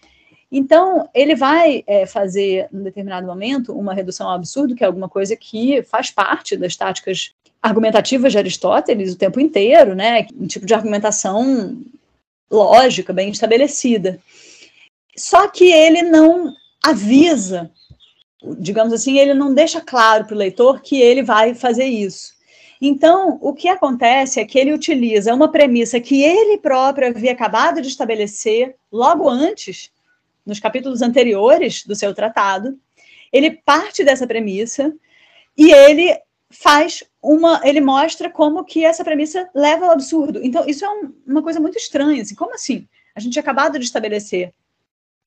[0.51, 5.09] Então, ele vai é, fazer, em determinado momento, uma redução ao absurdo, que é alguma
[5.09, 10.27] coisa que faz parte das táticas argumentativas de Aristóteles o tempo inteiro, né?
[10.39, 11.81] Um tipo de argumentação
[12.49, 14.19] lógica, bem estabelecida.
[15.17, 16.53] Só que ele não
[16.83, 17.71] avisa,
[18.57, 22.35] digamos assim, ele não deixa claro para o leitor que ele vai fazer isso.
[22.81, 27.81] Então, o que acontece é que ele utiliza uma premissa que ele próprio havia acabado
[27.81, 29.91] de estabelecer logo antes
[30.45, 32.77] nos capítulos anteriores do seu tratado,
[33.31, 34.93] ele parte dessa premissa
[35.57, 36.15] e ele
[36.49, 40.39] faz uma, ele mostra como que essa premissa leva ao absurdo.
[40.43, 42.87] Então, isso é um, uma coisa muito estranha, assim, como assim?
[43.15, 44.53] A gente acabado de estabelecer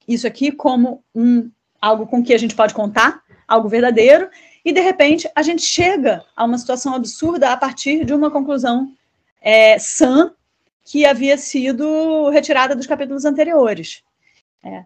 [0.06, 1.50] isso aqui como um
[1.80, 4.28] algo com que a gente pode contar, algo verdadeiro,
[4.64, 8.92] e de repente a gente chega a uma situação absurda a partir de uma conclusão
[9.40, 10.32] é, sã
[10.84, 14.02] que havia sido retirada dos capítulos anteriores.
[14.64, 14.84] É.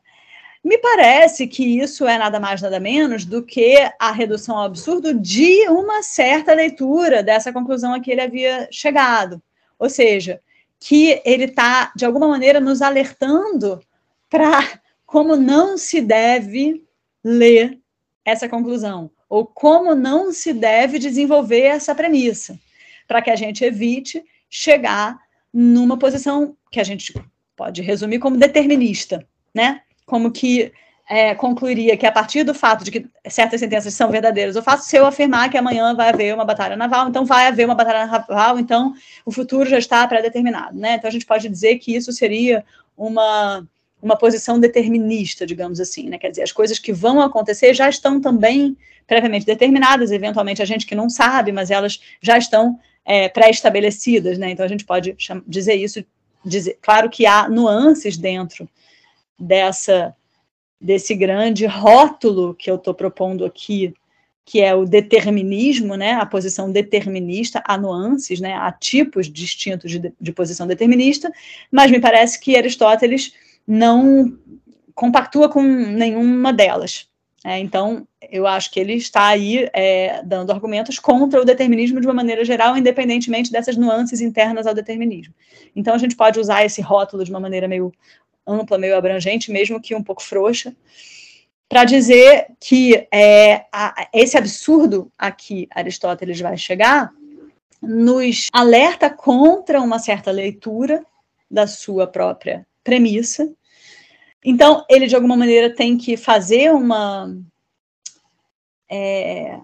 [0.64, 5.12] Me parece que isso é nada mais, nada menos do que a redução ao absurdo
[5.12, 9.42] de uma certa leitura dessa conclusão a que ele havia chegado.
[9.76, 10.40] Ou seja,
[10.78, 13.80] que ele está, de alguma maneira, nos alertando
[14.30, 14.80] para
[15.12, 16.82] como não se deve
[17.22, 17.78] ler
[18.24, 22.58] essa conclusão, ou como não se deve desenvolver essa premissa,
[23.06, 25.18] para que a gente evite chegar
[25.52, 27.12] numa posição que a gente
[27.54, 29.22] pode resumir como determinista,
[29.54, 29.82] né?
[30.06, 30.72] como que
[31.06, 34.80] é, concluiria que a partir do fato de que certas sentenças são verdadeiras, o fato
[34.80, 38.06] se eu afirmar que amanhã vai haver uma batalha naval, então vai haver uma batalha
[38.06, 38.94] naval, então
[39.26, 40.94] o futuro já está pré-determinado, né?
[40.94, 42.64] Então a gente pode dizer que isso seria
[42.96, 43.68] uma
[44.02, 46.18] uma posição determinista, digamos assim, né?
[46.18, 48.76] Quer dizer, as coisas que vão acontecer já estão também
[49.06, 54.50] previamente determinadas, eventualmente a gente que não sabe, mas elas já estão é, pré-estabelecidas, né?
[54.50, 56.04] Então a gente pode dizer isso,
[56.44, 58.68] dizer, claro que há nuances dentro
[59.38, 60.14] dessa
[60.80, 63.94] desse grande rótulo que eu estou propondo aqui,
[64.44, 70.12] que é o determinismo, né, a posição determinista, há nuances, né, há tipos distintos de,
[70.20, 71.32] de posição determinista,
[71.70, 73.32] mas me parece que Aristóteles
[73.66, 74.38] não
[74.94, 77.08] compactua com nenhuma delas.
[77.44, 82.06] É, então, eu acho que ele está aí é, dando argumentos contra o determinismo de
[82.06, 85.34] uma maneira geral, independentemente dessas nuances internas ao determinismo.
[85.74, 87.92] Então, a gente pode usar esse rótulo de uma maneira meio
[88.46, 90.74] ampla, meio abrangente, mesmo que um pouco frouxa,
[91.68, 97.10] para dizer que é, a, esse absurdo a que Aristóteles vai chegar
[97.80, 101.04] nos alerta contra uma certa leitura
[101.50, 103.52] da sua própria premissa.
[104.44, 107.34] Então, ele, de alguma maneira, tem que fazer uma.
[108.90, 109.58] É,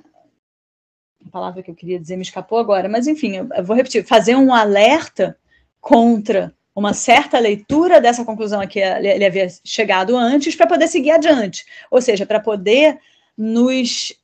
[1.27, 4.37] a palavra que eu queria dizer me escapou agora, mas enfim, eu, vou repetir: fazer
[4.37, 5.37] um alerta
[5.81, 11.11] contra uma certa leitura dessa conclusão a que ele havia chegado antes para poder seguir
[11.11, 12.99] adiante, ou seja, para poder
[13.37, 14.15] nos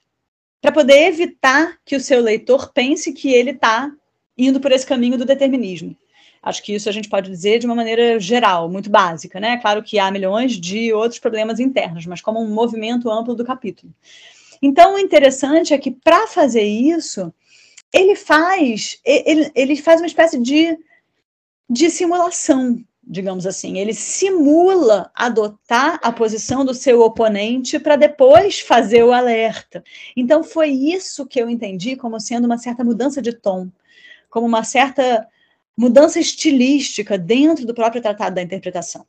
[0.61, 3.93] para poder evitar que o seu leitor pense que ele está
[4.39, 5.95] indo por esse caminho do determinismo.
[6.45, 9.57] Acho que isso a gente pode dizer de uma maneira geral, muito básica, né?
[9.57, 13.91] Claro que há milhões de outros problemas internos, mas como um movimento amplo do capítulo.
[14.61, 17.33] Então, o interessante é que para fazer isso,
[17.91, 20.79] ele faz ele, ele faz uma espécie de
[21.69, 23.79] de simulação, digamos assim.
[23.79, 29.83] Ele simula adotar a posição do seu oponente para depois fazer o alerta.
[30.15, 33.71] Então, foi isso que eu entendi como sendo uma certa mudança de tom,
[34.29, 35.27] como uma certa
[35.77, 39.05] mudança estilística dentro do próprio tratado da interpretação.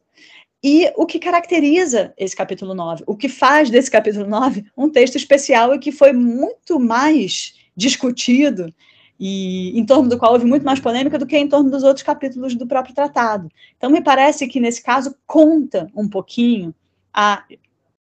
[0.63, 5.16] E o que caracteriza esse capítulo 9, o que faz desse capítulo 9 um texto
[5.16, 8.74] especial e que foi muito mais discutido
[9.20, 12.03] e em torno do qual houve muito mais polêmica do que em torno dos outros
[12.03, 13.49] capítulos do próprio tratado.
[13.78, 16.74] Então, me parece que nesse caso conta um pouquinho
[17.13, 17.43] a,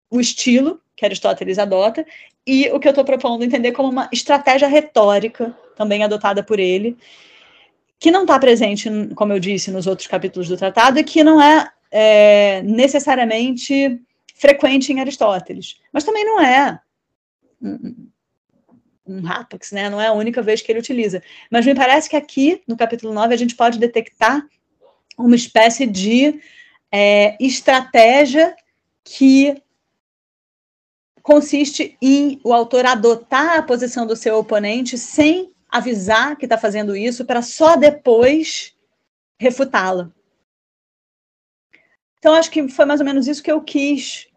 [0.10, 2.06] o estilo que Aristóteles adota
[2.46, 6.98] e o que eu estou propondo entender como uma estratégia retórica também adotada por ele,
[8.02, 11.40] que não está presente, como eu disse, nos outros capítulos do tratado e que não
[11.40, 14.02] é, é necessariamente
[14.34, 16.80] frequente em Aristóteles, mas também não é
[19.06, 19.88] um rápax, né?
[19.88, 21.22] Não é a única vez que ele utiliza.
[21.52, 24.44] Mas me parece que aqui, no capítulo 9, a gente pode detectar
[25.16, 26.42] uma espécie de
[26.92, 28.56] é, estratégia
[29.04, 29.62] que
[31.22, 36.96] consiste em o autor adotar a posição do seu oponente sem avisar que está fazendo
[36.96, 38.76] isso, para só depois
[39.40, 40.12] refutá-la.
[42.20, 44.28] Então, acho que foi mais ou menos isso que eu quis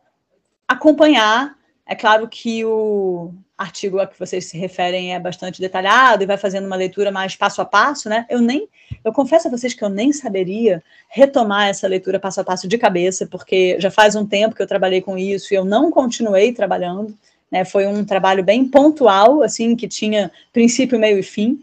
[0.66, 1.58] acompanhar.
[1.84, 6.36] É claro que o, artigo a que vocês se referem é bastante detalhado e vai
[6.36, 8.26] fazendo uma leitura mais passo a passo, né?
[8.28, 8.68] Eu nem,
[9.04, 12.76] eu confesso a vocês que eu nem saberia retomar essa leitura passo a passo de
[12.76, 16.52] cabeça, porque já faz um tempo que eu trabalhei com isso e eu não continuei
[16.52, 17.16] trabalhando,
[17.54, 17.64] né?
[17.64, 21.60] Foi um trabalho bem pontual, assim, que tinha princípio, meio e fim.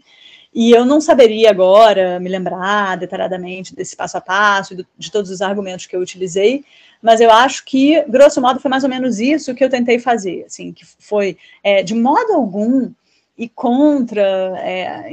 [0.54, 5.42] E eu não saberia agora me lembrar detalhadamente desse passo a passo, de todos os
[5.42, 6.64] argumentos que eu utilizei,
[7.02, 10.44] mas eu acho que, grosso modo, foi mais ou menos isso que eu tentei fazer,
[10.46, 12.90] assim, que foi, é, de modo algum,
[13.36, 14.22] e contra
[14.60, 15.10] é,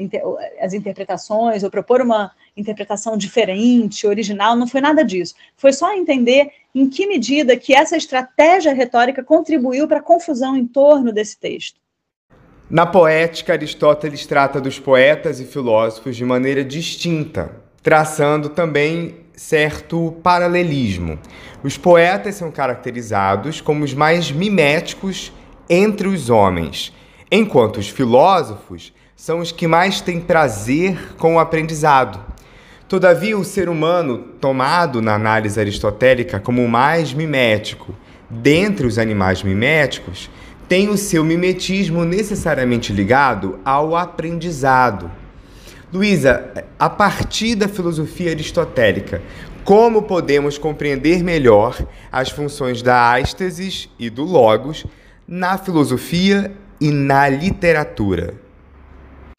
[0.62, 5.36] as interpretações, ou propor uma interpretação diferente, original, não foi nada disso.
[5.58, 10.68] Foi só entender em que medida que essa estratégia retórica contribuiu para a confusão em
[10.68, 11.80] torno desse texto.
[12.70, 17.52] Na poética, Aristóteles trata dos poetas e filósofos de maneira distinta,
[17.82, 21.18] traçando também certo paralelismo.
[21.64, 25.34] Os poetas são caracterizados como os mais miméticos
[25.68, 26.94] entre os homens,
[27.32, 32.24] enquanto os filósofos são os que mais têm prazer com o aprendizado.
[32.90, 37.96] Todavia, o ser humano, tomado na análise aristotélica como o mais mimético
[38.28, 40.28] dentre os animais miméticos,
[40.68, 45.12] tem o seu mimetismo necessariamente ligado ao aprendizado.
[45.94, 49.22] Luísa, a partir da filosofia aristotélica,
[49.64, 51.80] como podemos compreender melhor
[52.12, 54.84] as funções da ástesis e do logos
[55.28, 58.34] na filosofia e na literatura?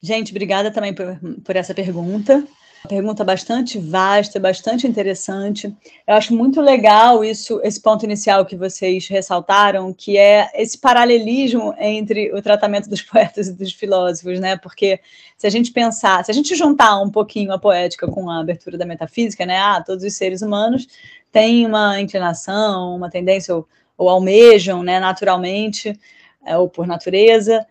[0.01, 2.45] Gente, obrigada também por, por essa pergunta.
[2.89, 5.75] Pergunta bastante vasta, bastante interessante.
[6.07, 11.75] Eu acho muito legal isso, esse ponto inicial que vocês ressaltaram, que é esse paralelismo
[11.79, 14.57] entre o tratamento dos poetas e dos filósofos, né?
[14.57, 14.99] Porque
[15.37, 18.79] se a gente pensar, se a gente juntar um pouquinho a poética com a abertura
[18.79, 19.59] da metafísica, né?
[19.59, 20.87] Ah, todos os seres humanos
[21.31, 24.99] têm uma inclinação, uma tendência ou, ou almejam, né?
[24.99, 25.99] Naturalmente
[26.47, 27.67] é, ou por natureza,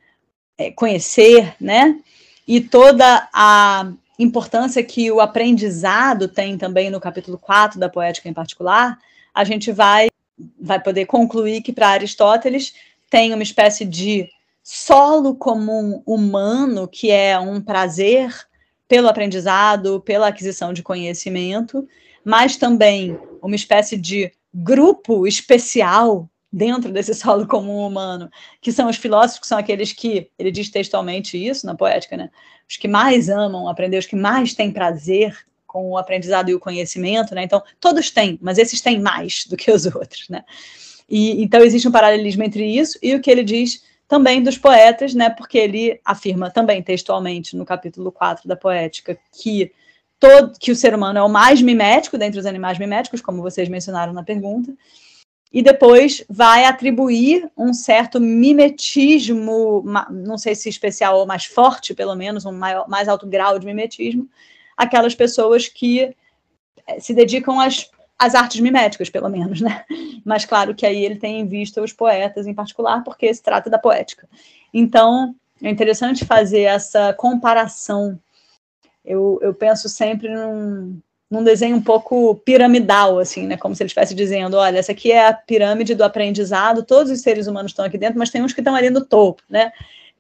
[0.56, 2.00] é, conhecer, né?
[2.48, 8.34] E toda a importância que o aprendizado tem também no capítulo 4 da Poética em
[8.34, 9.00] particular,
[9.34, 10.10] a gente vai,
[10.60, 12.74] vai poder concluir que para Aristóteles
[13.10, 14.30] tem uma espécie de
[14.62, 18.36] solo comum humano, que é um prazer
[18.88, 21.88] pelo aprendizado, pela aquisição de conhecimento,
[22.24, 28.30] mas também uma espécie de grupo especial dentro desse solo comum humano,
[28.62, 32.30] que são os filósofos, que são aqueles que, ele diz textualmente isso na poética, né?
[32.68, 35.36] Os que mais amam aprender, os que mais têm prazer
[35.66, 37.44] com o aprendizado e o conhecimento, né?
[37.44, 40.44] Então, todos têm, mas esses têm mais do que os outros, né?
[41.08, 45.14] E então existe um paralelismo entre isso e o que ele diz também dos poetas,
[45.14, 45.30] né?
[45.30, 49.72] Porque ele afirma também textualmente no capítulo 4 da poética que
[50.20, 53.70] todo que o ser humano é o mais mimético dentre os animais miméticos, como vocês
[53.70, 54.76] mencionaram na pergunta
[55.52, 62.16] e depois vai atribuir um certo mimetismo, não sei se especial ou mais forte, pelo
[62.16, 64.30] menos, um maior, mais alto grau de mimetismo,
[64.78, 66.16] aquelas pessoas que
[66.86, 69.84] eh, se dedicam às, às artes miméticas, pelo menos, né?
[70.24, 73.72] Mas claro que aí ele tem em vista os poetas em particular, porque se trata
[73.72, 74.30] da poética.
[74.72, 78.20] Então, é interessante fazer essa comparação.
[79.04, 83.56] Eu, eu penso sempre num, num desenho um pouco piramidal, assim, né?
[83.56, 87.22] Como se ele estivesse dizendo, olha, essa aqui é a pirâmide do aprendizado, todos os
[87.22, 89.72] seres humanos estão aqui dentro, mas tem uns que estão ali no topo, né?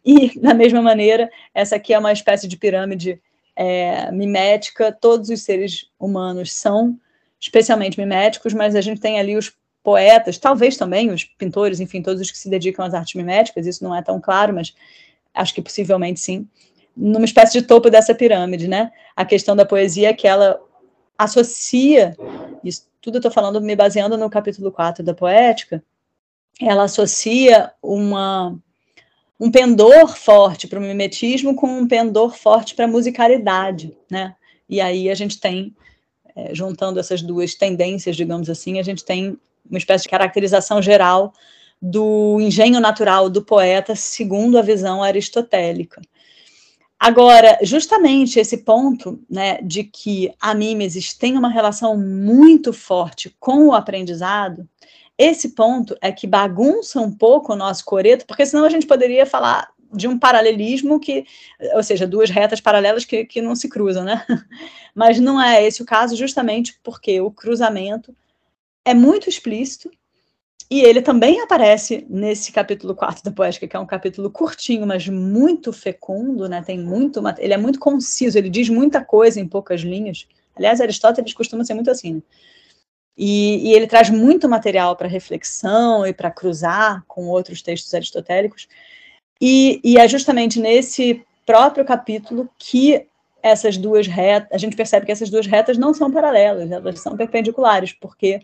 [0.05, 3.19] E, da mesma maneira, essa aqui é uma espécie de pirâmide
[3.55, 6.97] é, mimética, todos os seres humanos são
[7.39, 9.53] especialmente miméticos, mas a gente tem ali os
[9.83, 13.83] poetas, talvez também os pintores, enfim, todos os que se dedicam às artes miméticas, isso
[13.83, 14.73] não é tão claro, mas
[15.33, 16.47] acho que possivelmente sim,
[16.95, 18.91] numa espécie de topo dessa pirâmide, né?
[19.15, 20.59] A questão da poesia é que ela
[21.19, 22.15] associa,
[22.63, 25.83] isso tudo eu estou falando me baseando no capítulo 4 da poética,
[26.61, 28.57] ela associa uma,
[29.39, 34.35] um pendor forte para o mimetismo com um pendor forte para a musicalidade, né?
[34.67, 35.75] E aí a gente tem,
[36.35, 39.37] é, juntando essas duas tendências, digamos assim, a gente tem
[39.69, 41.33] uma espécie de caracterização geral
[41.81, 46.01] do engenho natural do poeta segundo a visão aristotélica.
[46.99, 53.67] Agora, justamente esse ponto, né, de que a mimesis tem uma relação muito forte com
[53.67, 54.67] o aprendizado,
[55.17, 59.25] esse ponto é que bagunça um pouco o nosso coreto, porque senão a gente poderia
[59.25, 61.25] falar de um paralelismo que,
[61.73, 64.25] ou seja, duas retas paralelas que, que não se cruzam, né?
[64.93, 68.15] Mas não é esse o caso, justamente porque o cruzamento
[68.83, 69.89] é muito explícito
[70.69, 75.07] e ele também aparece nesse capítulo 4 da Poética, que é um capítulo curtinho, mas
[75.07, 76.61] muito fecundo, né?
[76.61, 80.27] Tem muito, ele é muito conciso, ele diz muita coisa em poucas linhas.
[80.55, 82.21] Aliás, Aristóteles costuma ser muito assim, né?
[83.17, 88.67] E, e ele traz muito material para reflexão e para cruzar com outros textos aristotélicos.
[89.41, 93.07] E, e é justamente nesse próprio capítulo que
[93.41, 97.17] essas duas retas, a gente percebe que essas duas retas não são paralelas, elas são
[97.17, 98.41] perpendiculares, porque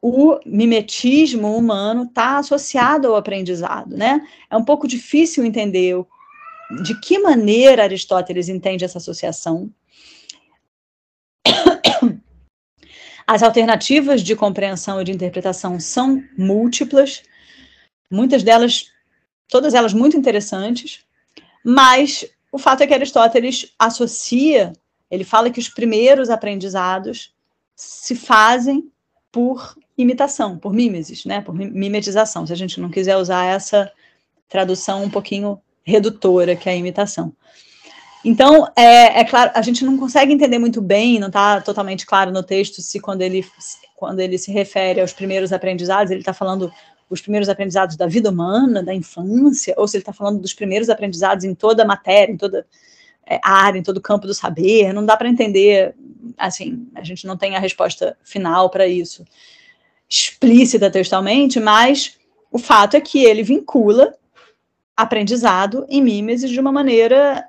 [0.00, 4.26] o mimetismo humano está associado ao aprendizado, né?
[4.50, 5.96] É um pouco difícil entender
[6.82, 9.70] de que maneira Aristóteles entende essa associação.
[13.26, 17.22] As alternativas de compreensão e de interpretação são múltiplas,
[18.10, 18.86] muitas delas,
[19.48, 21.04] todas elas muito interessantes,
[21.64, 24.72] mas o fato é que Aristóteles associa,
[25.10, 27.34] ele fala que os primeiros aprendizados
[27.74, 28.90] se fazem
[29.36, 33.92] por imitação, por mimesis, né, por mimetização, se a gente não quiser usar essa
[34.48, 37.34] tradução um pouquinho redutora que é a imitação.
[38.24, 42.32] Então, é, é, claro, a gente não consegue entender muito bem, não está totalmente claro
[42.32, 43.44] no texto se quando ele,
[43.94, 46.72] quando ele se refere aos primeiros aprendizados, ele está falando
[47.10, 50.88] os primeiros aprendizados da vida humana, da infância, ou se ele está falando dos primeiros
[50.88, 52.66] aprendizados em toda a matéria, em toda
[53.26, 54.94] é, área, em todo o campo do saber.
[54.94, 55.94] Não dá para entender,
[56.36, 59.24] assim, a gente não tem a resposta final para isso
[60.08, 62.18] explícita textualmente, mas
[62.50, 64.14] o fato é que ele vincula
[64.96, 67.46] aprendizado e mimesis de uma maneira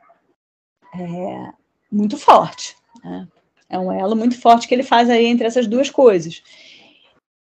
[0.94, 1.52] é,
[1.92, 2.76] muito forte.
[3.04, 3.28] Né?
[3.70, 6.42] É um elo muito forte que ele faz aí entre essas duas coisas.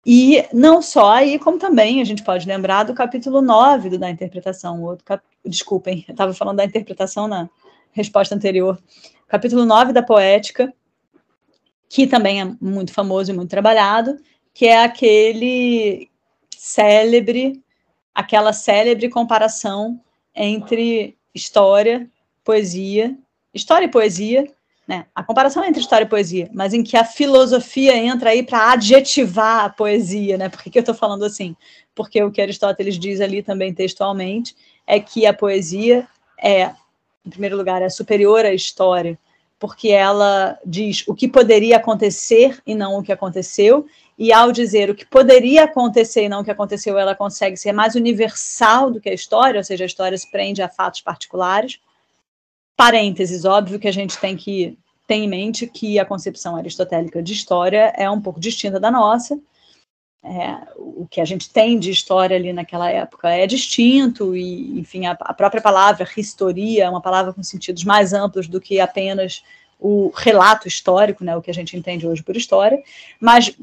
[0.06, 4.10] E não só aí, como também a gente pode lembrar do capítulo 9 do da
[4.10, 4.82] interpretação.
[4.82, 5.22] Outro cap...
[5.44, 7.48] Desculpem, eu estava falando da interpretação na
[7.92, 8.78] resposta anterior.
[9.26, 10.72] Capítulo 9 da poética,
[11.94, 14.18] que também é muito famoso e muito trabalhado,
[14.52, 16.10] que é aquele
[16.50, 17.62] célebre,
[18.12, 20.00] aquela célebre comparação
[20.34, 22.10] entre história,
[22.42, 23.16] poesia
[23.54, 24.50] história e poesia,
[24.88, 25.06] né?
[25.14, 29.66] A comparação entre história e poesia, mas em que a filosofia entra aí para adjetivar
[29.66, 30.48] a poesia, né?
[30.48, 31.54] Por que, que eu estou falando assim?
[31.94, 36.08] Porque o que Aristóteles diz ali também textualmente é que a poesia
[36.42, 36.72] é,
[37.24, 39.16] em primeiro lugar, é superior à história,
[39.64, 43.86] porque ela diz o que poderia acontecer e não o que aconteceu,
[44.18, 47.72] e ao dizer o que poderia acontecer e não o que aconteceu, ela consegue ser
[47.72, 51.80] mais universal do que a história, ou seja, a história se prende a fatos particulares.
[52.76, 57.32] Parênteses, óbvio que a gente tem que ter em mente que a concepção aristotélica de
[57.32, 59.40] história é um pouco distinta da nossa.
[60.26, 65.04] É, o que a gente tem de história ali naquela época é distinto, e, enfim,
[65.04, 69.44] a, a própria palavra historia é uma palavra com sentidos mais amplos do que apenas
[69.78, 72.82] o relato histórico, né, o que a gente entende hoje por história,
[73.20, 73.54] mas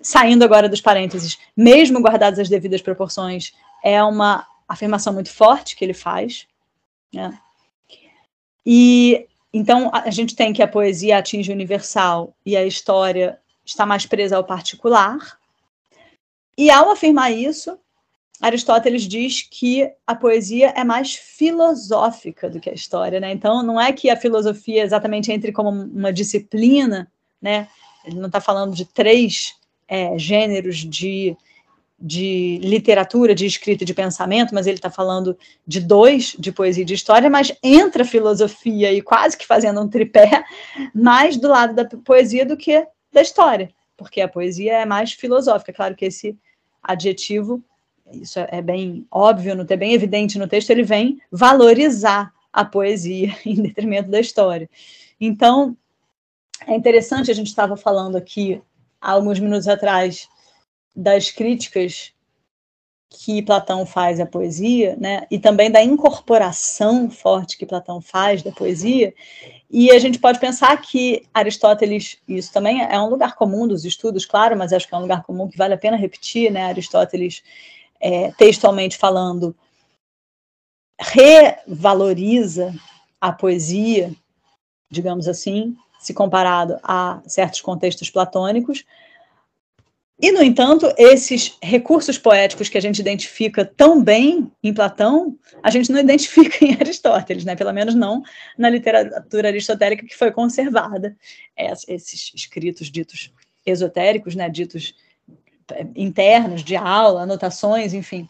[0.00, 3.52] saindo agora dos parênteses, mesmo guardadas as devidas proporções,
[3.82, 6.46] é uma afirmação muito forte que ele faz,
[7.12, 7.38] né?
[8.64, 13.86] E então a gente tem que a poesia atinge o universal e a história está
[13.86, 15.38] mais presa ao particular.
[16.56, 17.78] E ao afirmar isso,
[18.40, 23.32] Aristóteles diz que a poesia é mais filosófica do que a história, né?
[23.32, 27.68] Então não é que a filosofia exatamente entre como uma disciplina, né?
[28.04, 29.54] Ele não está falando de três
[29.88, 31.36] é, gêneros de
[32.06, 36.84] de literatura, de escrita de pensamento, mas ele está falando de dois, de poesia e
[36.84, 40.44] de história, mas entra filosofia e quase que fazendo um tripé
[40.94, 45.72] mais do lado da poesia do que da história, porque a poesia é mais filosófica.
[45.72, 46.36] Claro que esse
[46.84, 47.62] adjetivo,
[48.12, 53.54] isso é bem óbvio, é bem evidente no texto, ele vem valorizar a poesia em
[53.54, 54.68] detrimento da história.
[55.20, 55.76] Então,
[56.66, 58.60] é interessante, a gente estava falando aqui
[59.00, 60.28] há alguns minutos atrás
[60.94, 62.13] das críticas
[63.16, 68.50] que Platão faz à poesia, né, e também da incorporação forte que Platão faz da
[68.50, 69.14] poesia,
[69.70, 74.26] e a gente pode pensar que Aristóteles, isso também é um lugar comum dos estudos,
[74.26, 77.42] claro, mas acho que é um lugar comum que vale a pena repetir, né, Aristóteles,
[78.00, 79.54] é, textualmente falando,
[81.00, 82.74] revaloriza
[83.20, 84.12] a poesia,
[84.90, 88.84] digamos assim, se comparado a certos contextos platônicos,
[90.20, 95.70] e, no entanto, esses recursos poéticos que a gente identifica tão bem em Platão, a
[95.70, 97.56] gente não identifica em Aristóteles, né?
[97.56, 98.22] pelo menos não
[98.56, 101.16] na literatura aristotélica que foi conservada.
[101.56, 103.32] Esses escritos ditos
[103.66, 104.48] esotéricos, né?
[104.48, 104.94] ditos
[105.72, 108.28] é, internos, de aula, anotações, enfim.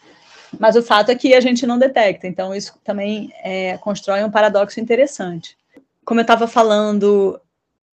[0.59, 4.30] Mas o fato é que a gente não detecta, então isso também é, constrói um
[4.30, 5.57] paradoxo interessante.
[6.05, 7.39] Como eu estava falando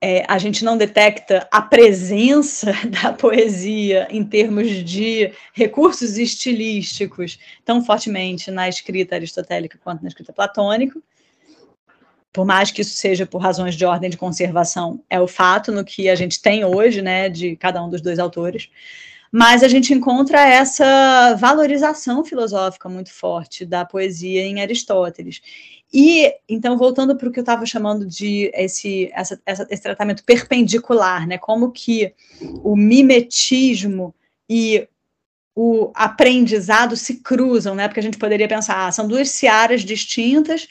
[0.02, 7.86] é, a gente não detecta a presença da poesia em termos de recursos estilísticos tão
[7.86, 10.99] fortemente na escrita aristotélica quanto na escrita platônica.
[12.34, 15.84] Por mais que isso seja por razões de ordem de conservação, é o fato no
[15.84, 18.70] que a gente tem hoje, né, de cada um dos dois autores.
[19.32, 25.42] Mas a gente encontra essa valorização filosófica muito forte da poesia em Aristóteles.
[25.94, 30.24] E, então, voltando para o que eu estava chamando de esse, essa, essa, esse tratamento
[30.24, 31.38] perpendicular, né?
[31.38, 32.14] Como que
[32.64, 34.14] o mimetismo
[34.50, 34.88] e
[35.56, 37.88] o aprendizado se cruzam, né?
[37.88, 40.68] Porque a gente poderia pensar, ah, são duas searas distintas,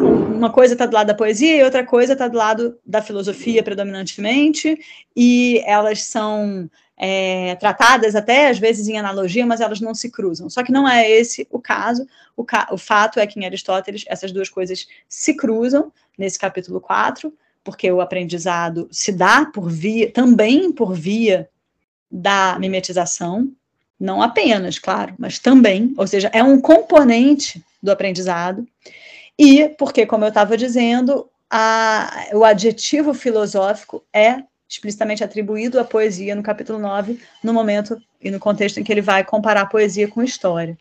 [0.00, 3.62] uma coisa está do lado da poesia e outra coisa está do lado da filosofia
[3.62, 4.78] predominantemente,
[5.16, 10.50] e elas são é, tratadas até às vezes em analogia, mas elas não se cruzam.
[10.50, 12.06] Só que não é esse o caso.
[12.36, 16.80] O, ca o fato é que em Aristóteles essas duas coisas se cruzam nesse capítulo
[16.80, 17.32] 4,
[17.62, 21.48] porque o aprendizado se dá por via, também por via
[22.10, 23.52] da mimetização,
[24.00, 28.66] não apenas, claro, mas também, ou seja, é um componente do aprendizado,
[29.38, 36.34] e porque, como eu estava dizendo, a, o adjetivo filosófico é explicitamente atribuído à poesia
[36.34, 40.22] no capítulo 9, no momento e no contexto em que ele vai comparar poesia com
[40.22, 40.76] história.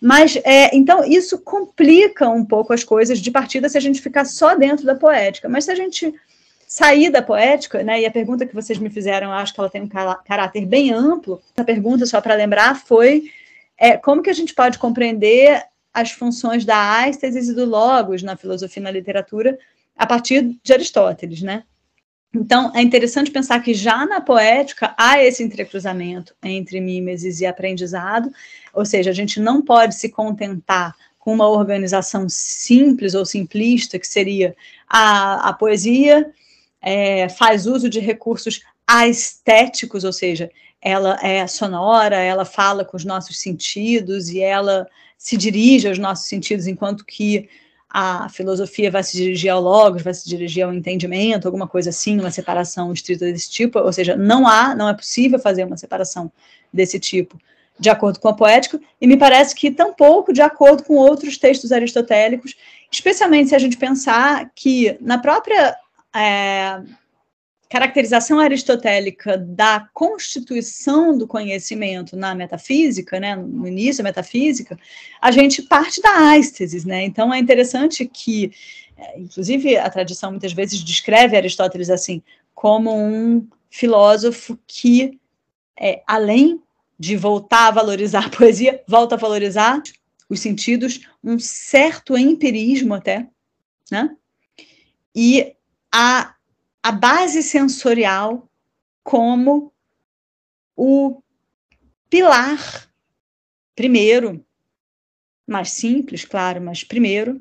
[0.00, 4.24] Mas, é, então, isso complica um pouco as coisas de partida se a gente ficar
[4.24, 5.48] só dentro da poética.
[5.48, 6.14] Mas se a gente
[6.66, 9.68] sair da poética, né, e a pergunta que vocês me fizeram, eu acho que ela
[9.68, 13.24] tem um caráter bem amplo, a pergunta, só para lembrar, foi
[13.76, 15.62] é, como que a gente pode compreender
[15.92, 19.58] as funções da ástesis e do logos na filosofia e na literatura
[19.96, 21.64] a partir de Aristóteles, né?
[22.32, 28.30] Então, é interessante pensar que já na poética há esse entrecruzamento entre mimesis e aprendizado,
[28.72, 34.06] ou seja, a gente não pode se contentar com uma organização simples ou simplista, que
[34.06, 34.54] seria
[34.88, 36.30] a, a poesia
[36.80, 38.62] é, faz uso de recursos
[39.08, 40.50] estéticos, ou seja,
[40.80, 46.26] ela é sonora, ela fala com os nossos sentidos e ela se dirige aos nossos
[46.26, 47.48] sentidos, enquanto que
[47.90, 52.20] a filosofia vai se dirigir ao logos, vai se dirigir ao entendimento, alguma coisa assim,
[52.20, 56.30] uma separação estrita desse tipo, ou seja, não há, não é possível fazer uma separação
[56.72, 57.36] desse tipo
[57.78, 61.72] de acordo com a poética, e me parece que tampouco de acordo com outros textos
[61.72, 62.54] aristotélicos,
[62.92, 65.74] especialmente se a gente pensar que na própria
[66.14, 66.78] é,
[67.70, 74.76] caracterização aristotélica da constituição do conhecimento na metafísica, né, no início da metafísica,
[75.22, 77.04] a gente parte da ástesis, né?
[77.04, 78.50] Então é interessante que,
[78.96, 82.20] é, inclusive, a tradição muitas vezes descreve Aristóteles assim
[82.52, 85.16] como um filósofo que,
[85.78, 86.60] é, além
[86.98, 89.80] de voltar a valorizar a poesia, volta a valorizar
[90.28, 93.28] os sentidos, um certo empirismo até,
[93.92, 94.10] né?
[95.14, 95.54] E
[95.92, 96.34] a
[96.82, 98.48] a base sensorial
[99.02, 99.72] como
[100.76, 101.22] o
[102.08, 102.90] pilar,
[103.74, 104.44] primeiro,
[105.46, 107.40] mais simples, claro, mas primeiro,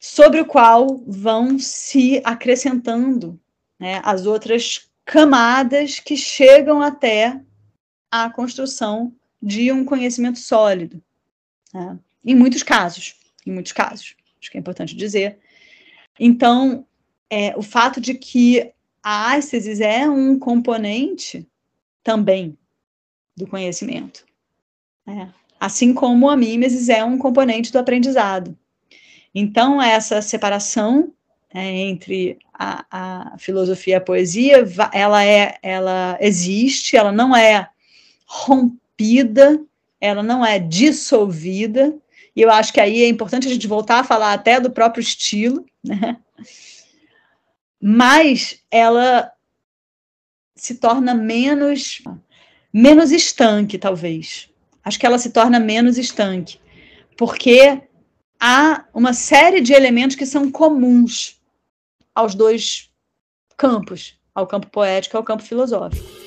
[0.00, 3.40] sobre o qual vão se acrescentando
[3.78, 7.40] né, as outras camadas que chegam até
[8.10, 11.02] a construção de um conhecimento sólido.
[11.72, 11.98] Né?
[12.24, 13.14] Em muitos casos,
[13.44, 15.38] em muitos casos, acho que é importante dizer.
[16.18, 16.86] Então,
[17.30, 18.72] é, o fato de que
[19.02, 21.46] a ástesis é um componente
[22.02, 22.56] também
[23.36, 24.24] do conhecimento.
[25.06, 25.32] Né?
[25.60, 28.56] Assim como a mimesis é um componente do aprendizado.
[29.34, 31.12] Então, essa separação
[31.52, 37.68] é, entre a, a, filosofia e a poesia, ela, é, ela existe, ela não é
[38.26, 39.60] rompida,
[40.00, 41.94] ela não é dissolvida,
[42.34, 45.00] e eu acho que aí é importante a gente voltar a falar até do próprio
[45.00, 46.18] estilo, né?
[47.80, 49.32] Mas ela
[50.54, 52.02] se torna menos
[52.72, 54.50] menos estanque, talvez.
[54.84, 56.60] Acho que ela se torna menos estanque,
[57.16, 57.82] porque
[58.38, 61.40] há uma série de elementos que são comuns
[62.14, 62.90] aos dois
[63.56, 66.25] campos, ao campo poético e ao campo filosófico.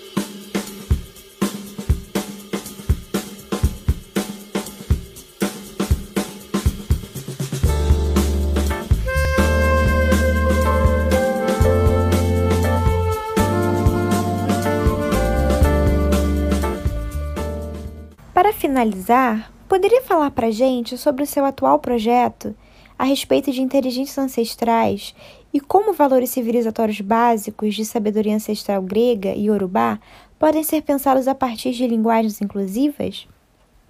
[18.70, 22.56] Finalizar, poderia falar para gente sobre o seu atual projeto
[23.00, 25.16] a respeito de inteligências ancestrais
[25.52, 30.00] e como valores civilizatórios básicos de sabedoria ancestral grega e urubá
[30.38, 33.28] podem ser pensados a partir de linguagens inclusivas?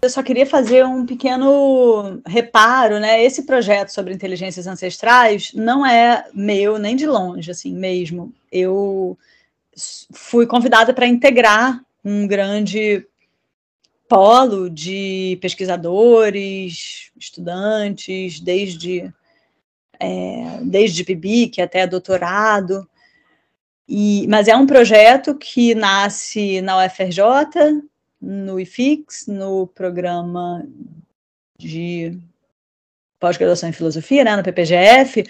[0.02, 3.22] Eu só queria fazer um pequeno reparo, né?
[3.22, 8.34] Esse projeto sobre inteligências ancestrais não é meu nem de longe, assim mesmo.
[8.50, 9.18] Eu
[10.14, 13.06] fui convidada para integrar um grande
[14.10, 19.14] polo de pesquisadores, estudantes, desde,
[20.00, 22.90] é, desde PIBIC até doutorado.
[23.88, 27.84] E, mas é um projeto que nasce na UFRJ,
[28.20, 30.68] no IFIX, no programa
[31.58, 32.18] de
[33.20, 35.24] pós-graduação em filosofia, né, no PPGF,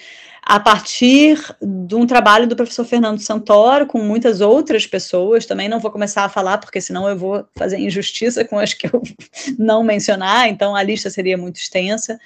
[0.49, 5.79] a partir de um trabalho do professor Fernando Santoro, com muitas outras pessoas, também não
[5.79, 8.99] vou começar a falar, porque senão eu vou fazer injustiça com as que eu
[9.59, 12.17] não mencionar, então a lista seria muito extensa,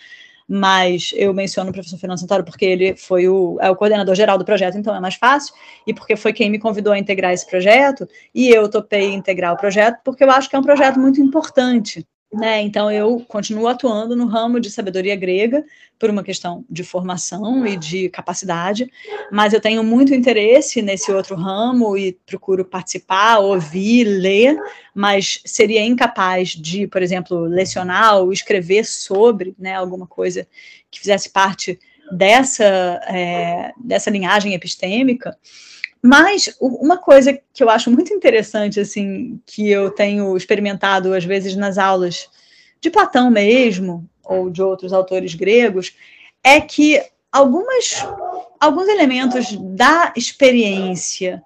[0.48, 4.38] mas eu menciono o professor Fernando Santoro porque ele foi o, é o coordenador geral
[4.38, 5.54] do projeto, então é mais fácil,
[5.86, 9.58] e porque foi quem me convidou a integrar esse projeto, e eu topei integrar o
[9.58, 12.08] projeto, porque eu acho que é um projeto muito importante.
[12.34, 12.62] Né?
[12.62, 15.64] Então eu continuo atuando no ramo de sabedoria grega
[16.00, 18.92] por uma questão de formação e de capacidade,
[19.32, 24.58] mas eu tenho muito interesse nesse outro ramo e procuro participar, ouvir, ler,
[24.94, 30.48] mas seria incapaz de, por exemplo, lecionar ou escrever sobre, né, alguma coisa
[30.92, 31.80] que fizesse parte
[32.12, 32.66] dessa
[33.08, 35.38] é, dessa linhagem epistêmica.
[36.06, 41.56] Mas uma coisa que eu acho muito interessante, assim, que eu tenho experimentado às vezes
[41.56, 42.28] nas aulas
[42.82, 45.96] de Platão mesmo, ou de outros autores gregos,
[46.44, 47.02] é que
[47.32, 48.06] algumas,
[48.60, 51.42] alguns elementos da experiência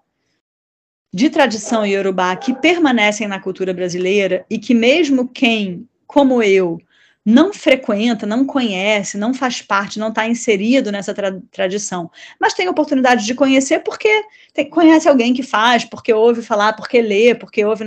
[1.14, 6.82] de tradição iorubá que permanecem na cultura brasileira e que mesmo quem, como eu,
[7.30, 12.10] não frequenta, não conhece, não faz parte, não está inserido nessa tra tradição,
[12.40, 14.24] mas tem oportunidade de conhecer porque
[14.54, 17.84] tem, conhece alguém que faz, porque ouve falar, porque lê, porque ouve.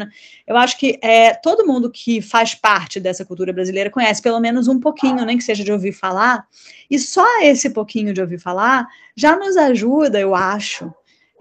[0.47, 4.69] Eu acho que é, todo mundo que faz parte dessa cultura brasileira conhece pelo menos
[4.69, 6.47] um pouquinho, nem que seja de ouvir falar,
[6.91, 8.87] e só esse pouquinho de ouvir falar
[9.17, 10.93] já nos ajuda, eu acho,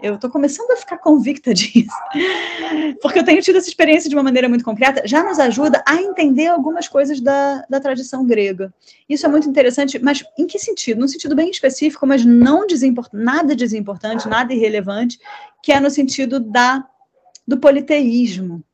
[0.02, 1.94] eu estou começando a ficar convicta disso,
[3.00, 6.00] porque eu tenho tido essa experiência de uma maneira muito concreta, já nos ajuda a
[6.00, 8.72] entender algumas coisas da, da tradição grega.
[9.08, 11.00] Isso é muito interessante, mas em que sentido?
[11.00, 15.18] Num sentido bem específico, mas não desimport nada desimportante, nada irrelevante,
[15.62, 16.86] que é no sentido da,
[17.46, 18.64] do politeísmo.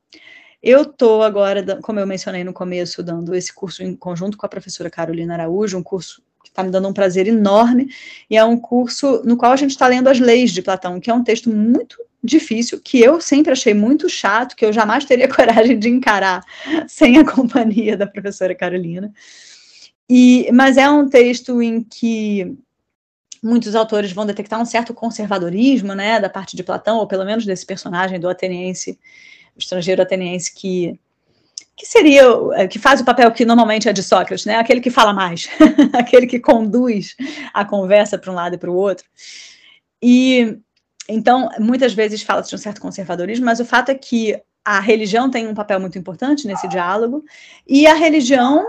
[0.62, 4.48] Eu estou agora, como eu mencionei no começo, dando esse curso em conjunto com a
[4.48, 7.88] professora Carolina Araújo, um curso está me dando um prazer enorme,
[8.28, 11.10] e é um curso no qual a gente está lendo as leis de Platão, que
[11.10, 15.28] é um texto muito difícil, que eu sempre achei muito chato, que eu jamais teria
[15.32, 16.42] coragem de encarar
[16.88, 19.12] sem a companhia da professora Carolina.
[20.08, 22.56] E, mas é um texto em que
[23.42, 27.44] muitos autores vão detectar um certo conservadorismo, né, da parte de Platão, ou pelo menos
[27.44, 28.98] desse personagem do ateniense,
[29.54, 30.98] o estrangeiro ateniense que
[31.76, 32.24] que seria
[32.54, 34.56] é, que faz o papel que normalmente é de Sócrates, né?
[34.56, 35.48] Aquele que fala mais,
[35.92, 37.14] aquele que conduz
[37.52, 39.06] a conversa para um lado e para o outro.
[40.02, 40.58] E
[41.08, 45.30] então muitas vezes fala-se de um certo conservadorismo, mas o fato é que a religião
[45.30, 47.24] tem um papel muito importante nesse diálogo
[47.66, 48.66] e a religião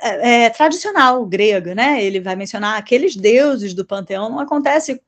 [0.00, 2.04] é, é, tradicional grega, né?
[2.04, 4.28] Ele vai mencionar aqueles deuses do panteão.
[4.28, 5.02] Não acontece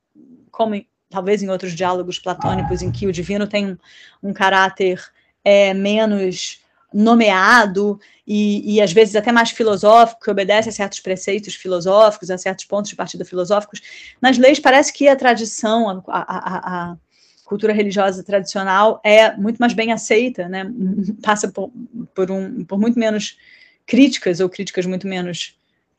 [0.50, 3.78] como talvez em outros diálogos platônicos em que o divino tem um,
[4.22, 5.00] um caráter
[5.44, 6.63] é, menos
[6.94, 12.38] nomeado e, e, às vezes até mais filosófico, que obedece a certos preceitos filosóficos, a
[12.38, 13.82] certos pontos de partida filosóficos.
[14.22, 16.96] Nas leis parece que a tradição, a, a, a
[17.44, 20.64] cultura religiosa tradicional é muito mais bem aceita, né?
[21.20, 21.72] passa por,
[22.14, 23.36] por, um, por muito menos
[23.84, 25.58] críticas, ou críticas muito menos,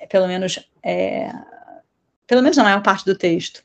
[0.09, 1.29] pelo menos, é,
[2.25, 3.63] pelo menos na maior parte do texto,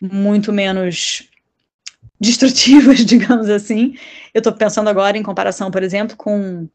[0.00, 1.28] muito menos
[2.20, 3.96] destrutivas, digamos assim.
[4.34, 6.68] Eu estou pensando agora em comparação, por exemplo, com,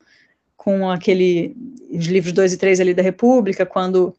[0.55, 1.55] com aquele
[1.91, 4.15] os livros 2 e 3 ali da República, quando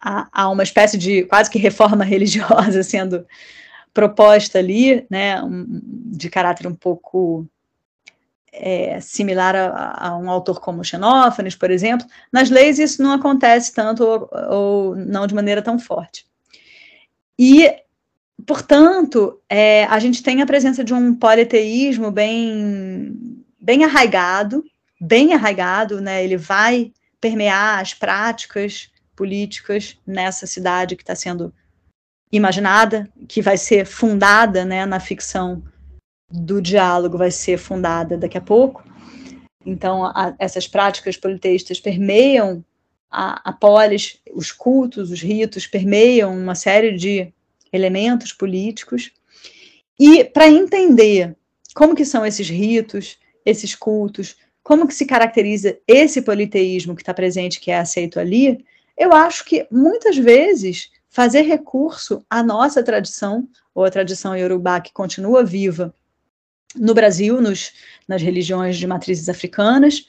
[0.00, 3.26] há, há, uma espécie de quase que reforma religiosa sendo
[3.94, 7.46] proposta ali, né, um, de caráter um pouco
[8.52, 12.06] é, similar a, a, um autor como Xenófanes, por exemplo.
[12.30, 16.26] Nas leis isso não acontece tanto ou, ou não de maneira tão forte.
[17.38, 17.72] E
[18.46, 24.64] portanto, é, a gente tem a presença de um politeísmo bem, bem arraigado,
[25.00, 26.24] bem arraigado, né?
[26.24, 31.52] Ele vai permear as práticas políticas nessa cidade que está sendo
[32.32, 35.62] imaginada, que vai ser fundada, né, na ficção
[36.30, 38.82] do diálogo, vai ser fundada daqui a pouco.
[39.64, 42.64] Então, a, essas práticas politeístas permeiam
[43.10, 47.32] a, a polis, os cultos, os ritos, permeiam uma série de
[47.72, 49.10] elementos políticos.
[49.98, 51.36] E para entender
[51.74, 57.12] como que são esses ritos, esses cultos, como que se caracteriza esse politeísmo que está
[57.12, 58.64] presente, que é aceito ali,
[58.96, 64.92] eu acho que muitas vezes fazer recurso à nossa tradição, ou a tradição iorubá que
[64.92, 65.94] continua viva
[66.76, 67.72] no Brasil, nos,
[68.06, 70.06] nas religiões de matrizes africanas,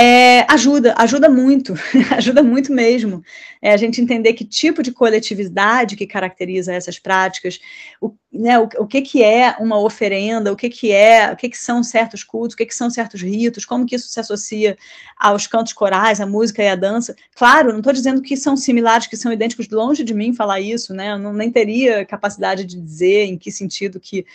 [0.00, 1.74] é, ajuda, ajuda muito,
[2.16, 3.20] ajuda muito mesmo.
[3.60, 7.58] É a gente entender que tipo de coletividade que caracteriza essas práticas,
[8.00, 11.48] o, né, o, o que, que é uma oferenda, o que, que é, o que,
[11.48, 14.76] que são certos cultos, o que, que são certos ritos, como que isso se associa
[15.18, 17.16] aos cantos corais, à música e à dança.
[17.34, 20.92] Claro, não estou dizendo que são similares, que são idênticos, longe de mim falar isso,
[20.92, 21.12] né?
[21.12, 24.26] Eu não, nem teria capacidade de dizer em que sentido que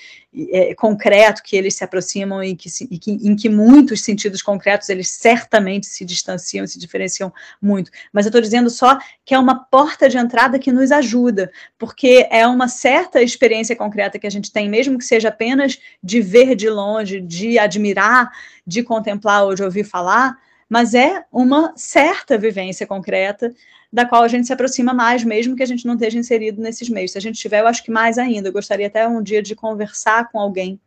[0.52, 4.90] é, concreto que eles se aproximam e, que, e que, em que muitos sentidos concretos
[4.90, 7.32] eles certamente se distanciam, se diferenciam
[7.62, 7.92] muito.
[8.12, 12.28] Mas eu estou dizendo só que é uma porta de entrada que nos ajuda, porque
[12.32, 16.56] é uma certa experiência concreta que a gente tem, mesmo que seja apenas de ver
[16.56, 18.32] de longe, de admirar,
[18.66, 20.38] de contemplar ou de ouvir falar,
[20.70, 23.54] mas é uma certa vivência concreta
[23.92, 26.90] da qual a gente se aproxima mais, mesmo que a gente não esteja inserido nesses
[26.90, 27.12] meios.
[27.12, 28.50] Se a gente tiver, eu acho que mais ainda.
[28.50, 30.80] Eu gostaria até um dia de conversar com alguém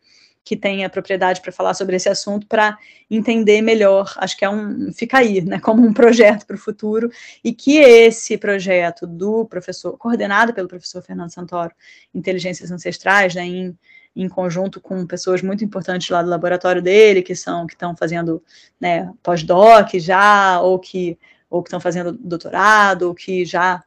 [0.47, 2.79] que tenha propriedade para falar sobre esse assunto para
[3.11, 4.15] entender melhor.
[4.17, 7.11] Acho que é um fica aí, né, como um projeto para o futuro
[7.43, 11.73] e que esse projeto do professor coordenado pelo professor Fernando Santoro,
[12.15, 13.77] Inteligências Ancestrais, né, em,
[14.15, 18.41] em conjunto com pessoas muito importantes lá do laboratório dele, que são que estão fazendo
[18.81, 21.19] né, pós-doc já ou que
[21.51, 23.83] ou que estão fazendo doutorado ou que já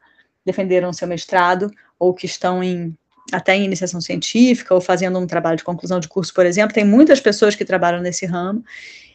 [0.45, 2.93] defenderam seu mestrado ou que estão em
[3.31, 6.85] até em iniciação científica ou fazendo um trabalho de conclusão de curso, por exemplo, tem
[6.85, 8.63] muitas pessoas que trabalham nesse ramo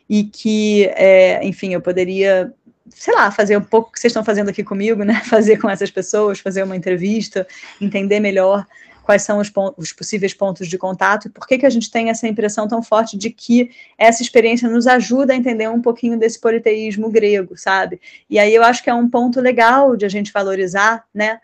[0.09, 2.53] e que, é, enfim, eu poderia,
[2.91, 5.23] sei lá, fazer um pouco o que vocês estão fazendo aqui comigo, né?
[5.25, 7.47] Fazer com essas pessoas, fazer uma entrevista,
[7.81, 8.67] entender melhor
[9.05, 12.09] quais são os, os, possíveis pontos de contato e por que, que a gente tem
[12.09, 16.41] essa impressão tão forte de que essa experiência nos ajuda a entender um pouquinho desse
[16.41, 18.01] politeísmo grego, sabe?
[18.29, 21.39] E aí eu acho que é um ponto legal de a gente valorizar, né?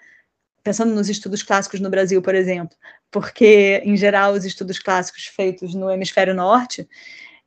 [0.70, 2.76] Pensando nos estudos clássicos no Brasil, por exemplo,
[3.10, 6.88] porque, em geral, os estudos clássicos feitos no hemisfério norte,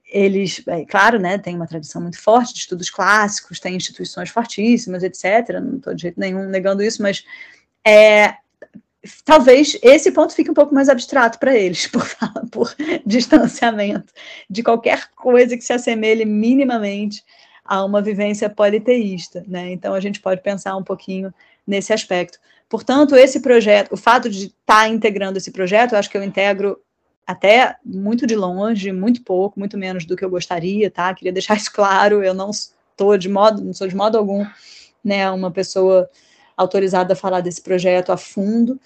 [0.06, 5.04] eles, é, claro, né, tem uma tradição muito forte de estudos clássicos, tem instituições fortíssimas,
[5.04, 7.24] etc., não estou de jeito nenhum negando isso, mas
[7.88, 8.36] é,
[9.24, 12.06] talvez esse ponto fique um pouco mais abstrato para eles, por,
[12.52, 14.12] por distanciamento
[14.50, 17.24] de qualquer coisa que se assemelhe minimamente
[17.64, 19.72] a uma vivência politeísta, né?
[19.72, 21.34] Então a gente pode pensar um pouquinho
[21.66, 22.38] nesse aspecto.
[22.74, 26.24] Portanto, esse projeto, o fato de estar tá integrando esse projeto, eu acho que eu
[26.24, 26.80] integro
[27.24, 31.14] até muito de longe, muito pouco, muito menos do que eu gostaria, tá?
[31.14, 34.44] Queria deixar isso claro, eu não estou de modo, não sou de modo algum,
[35.06, 36.10] né, uma pessoa
[36.58, 38.82] autorizada a falar desse projeto a fundo,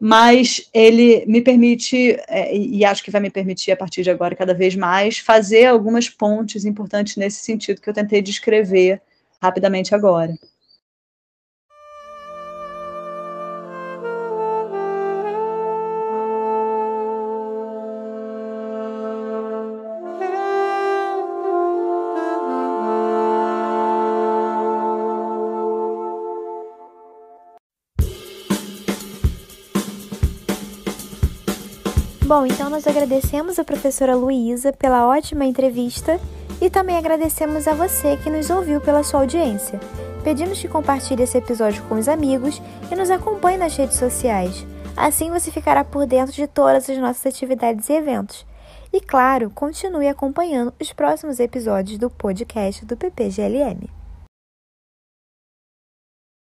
[0.00, 4.34] mas ele me permite, é, e acho que vai me permitir a partir de agora
[4.34, 9.02] cada vez mais, fazer algumas pontes importantes nesse sentido que eu tentei descrever
[9.38, 10.32] rapidamente agora.
[32.28, 36.20] Bom, então nós agradecemos a professora Luísa pela ótima entrevista
[36.60, 39.80] e também agradecemos a você que nos ouviu pela sua audiência.
[40.22, 42.60] Pedimos que compartilhe esse episódio com os amigos
[42.92, 44.66] e nos acompanhe nas redes sociais.
[44.94, 48.44] Assim você ficará por dentro de todas as nossas atividades e eventos.
[48.92, 53.97] E claro, continue acompanhando os próximos episódios do podcast do PPGLM.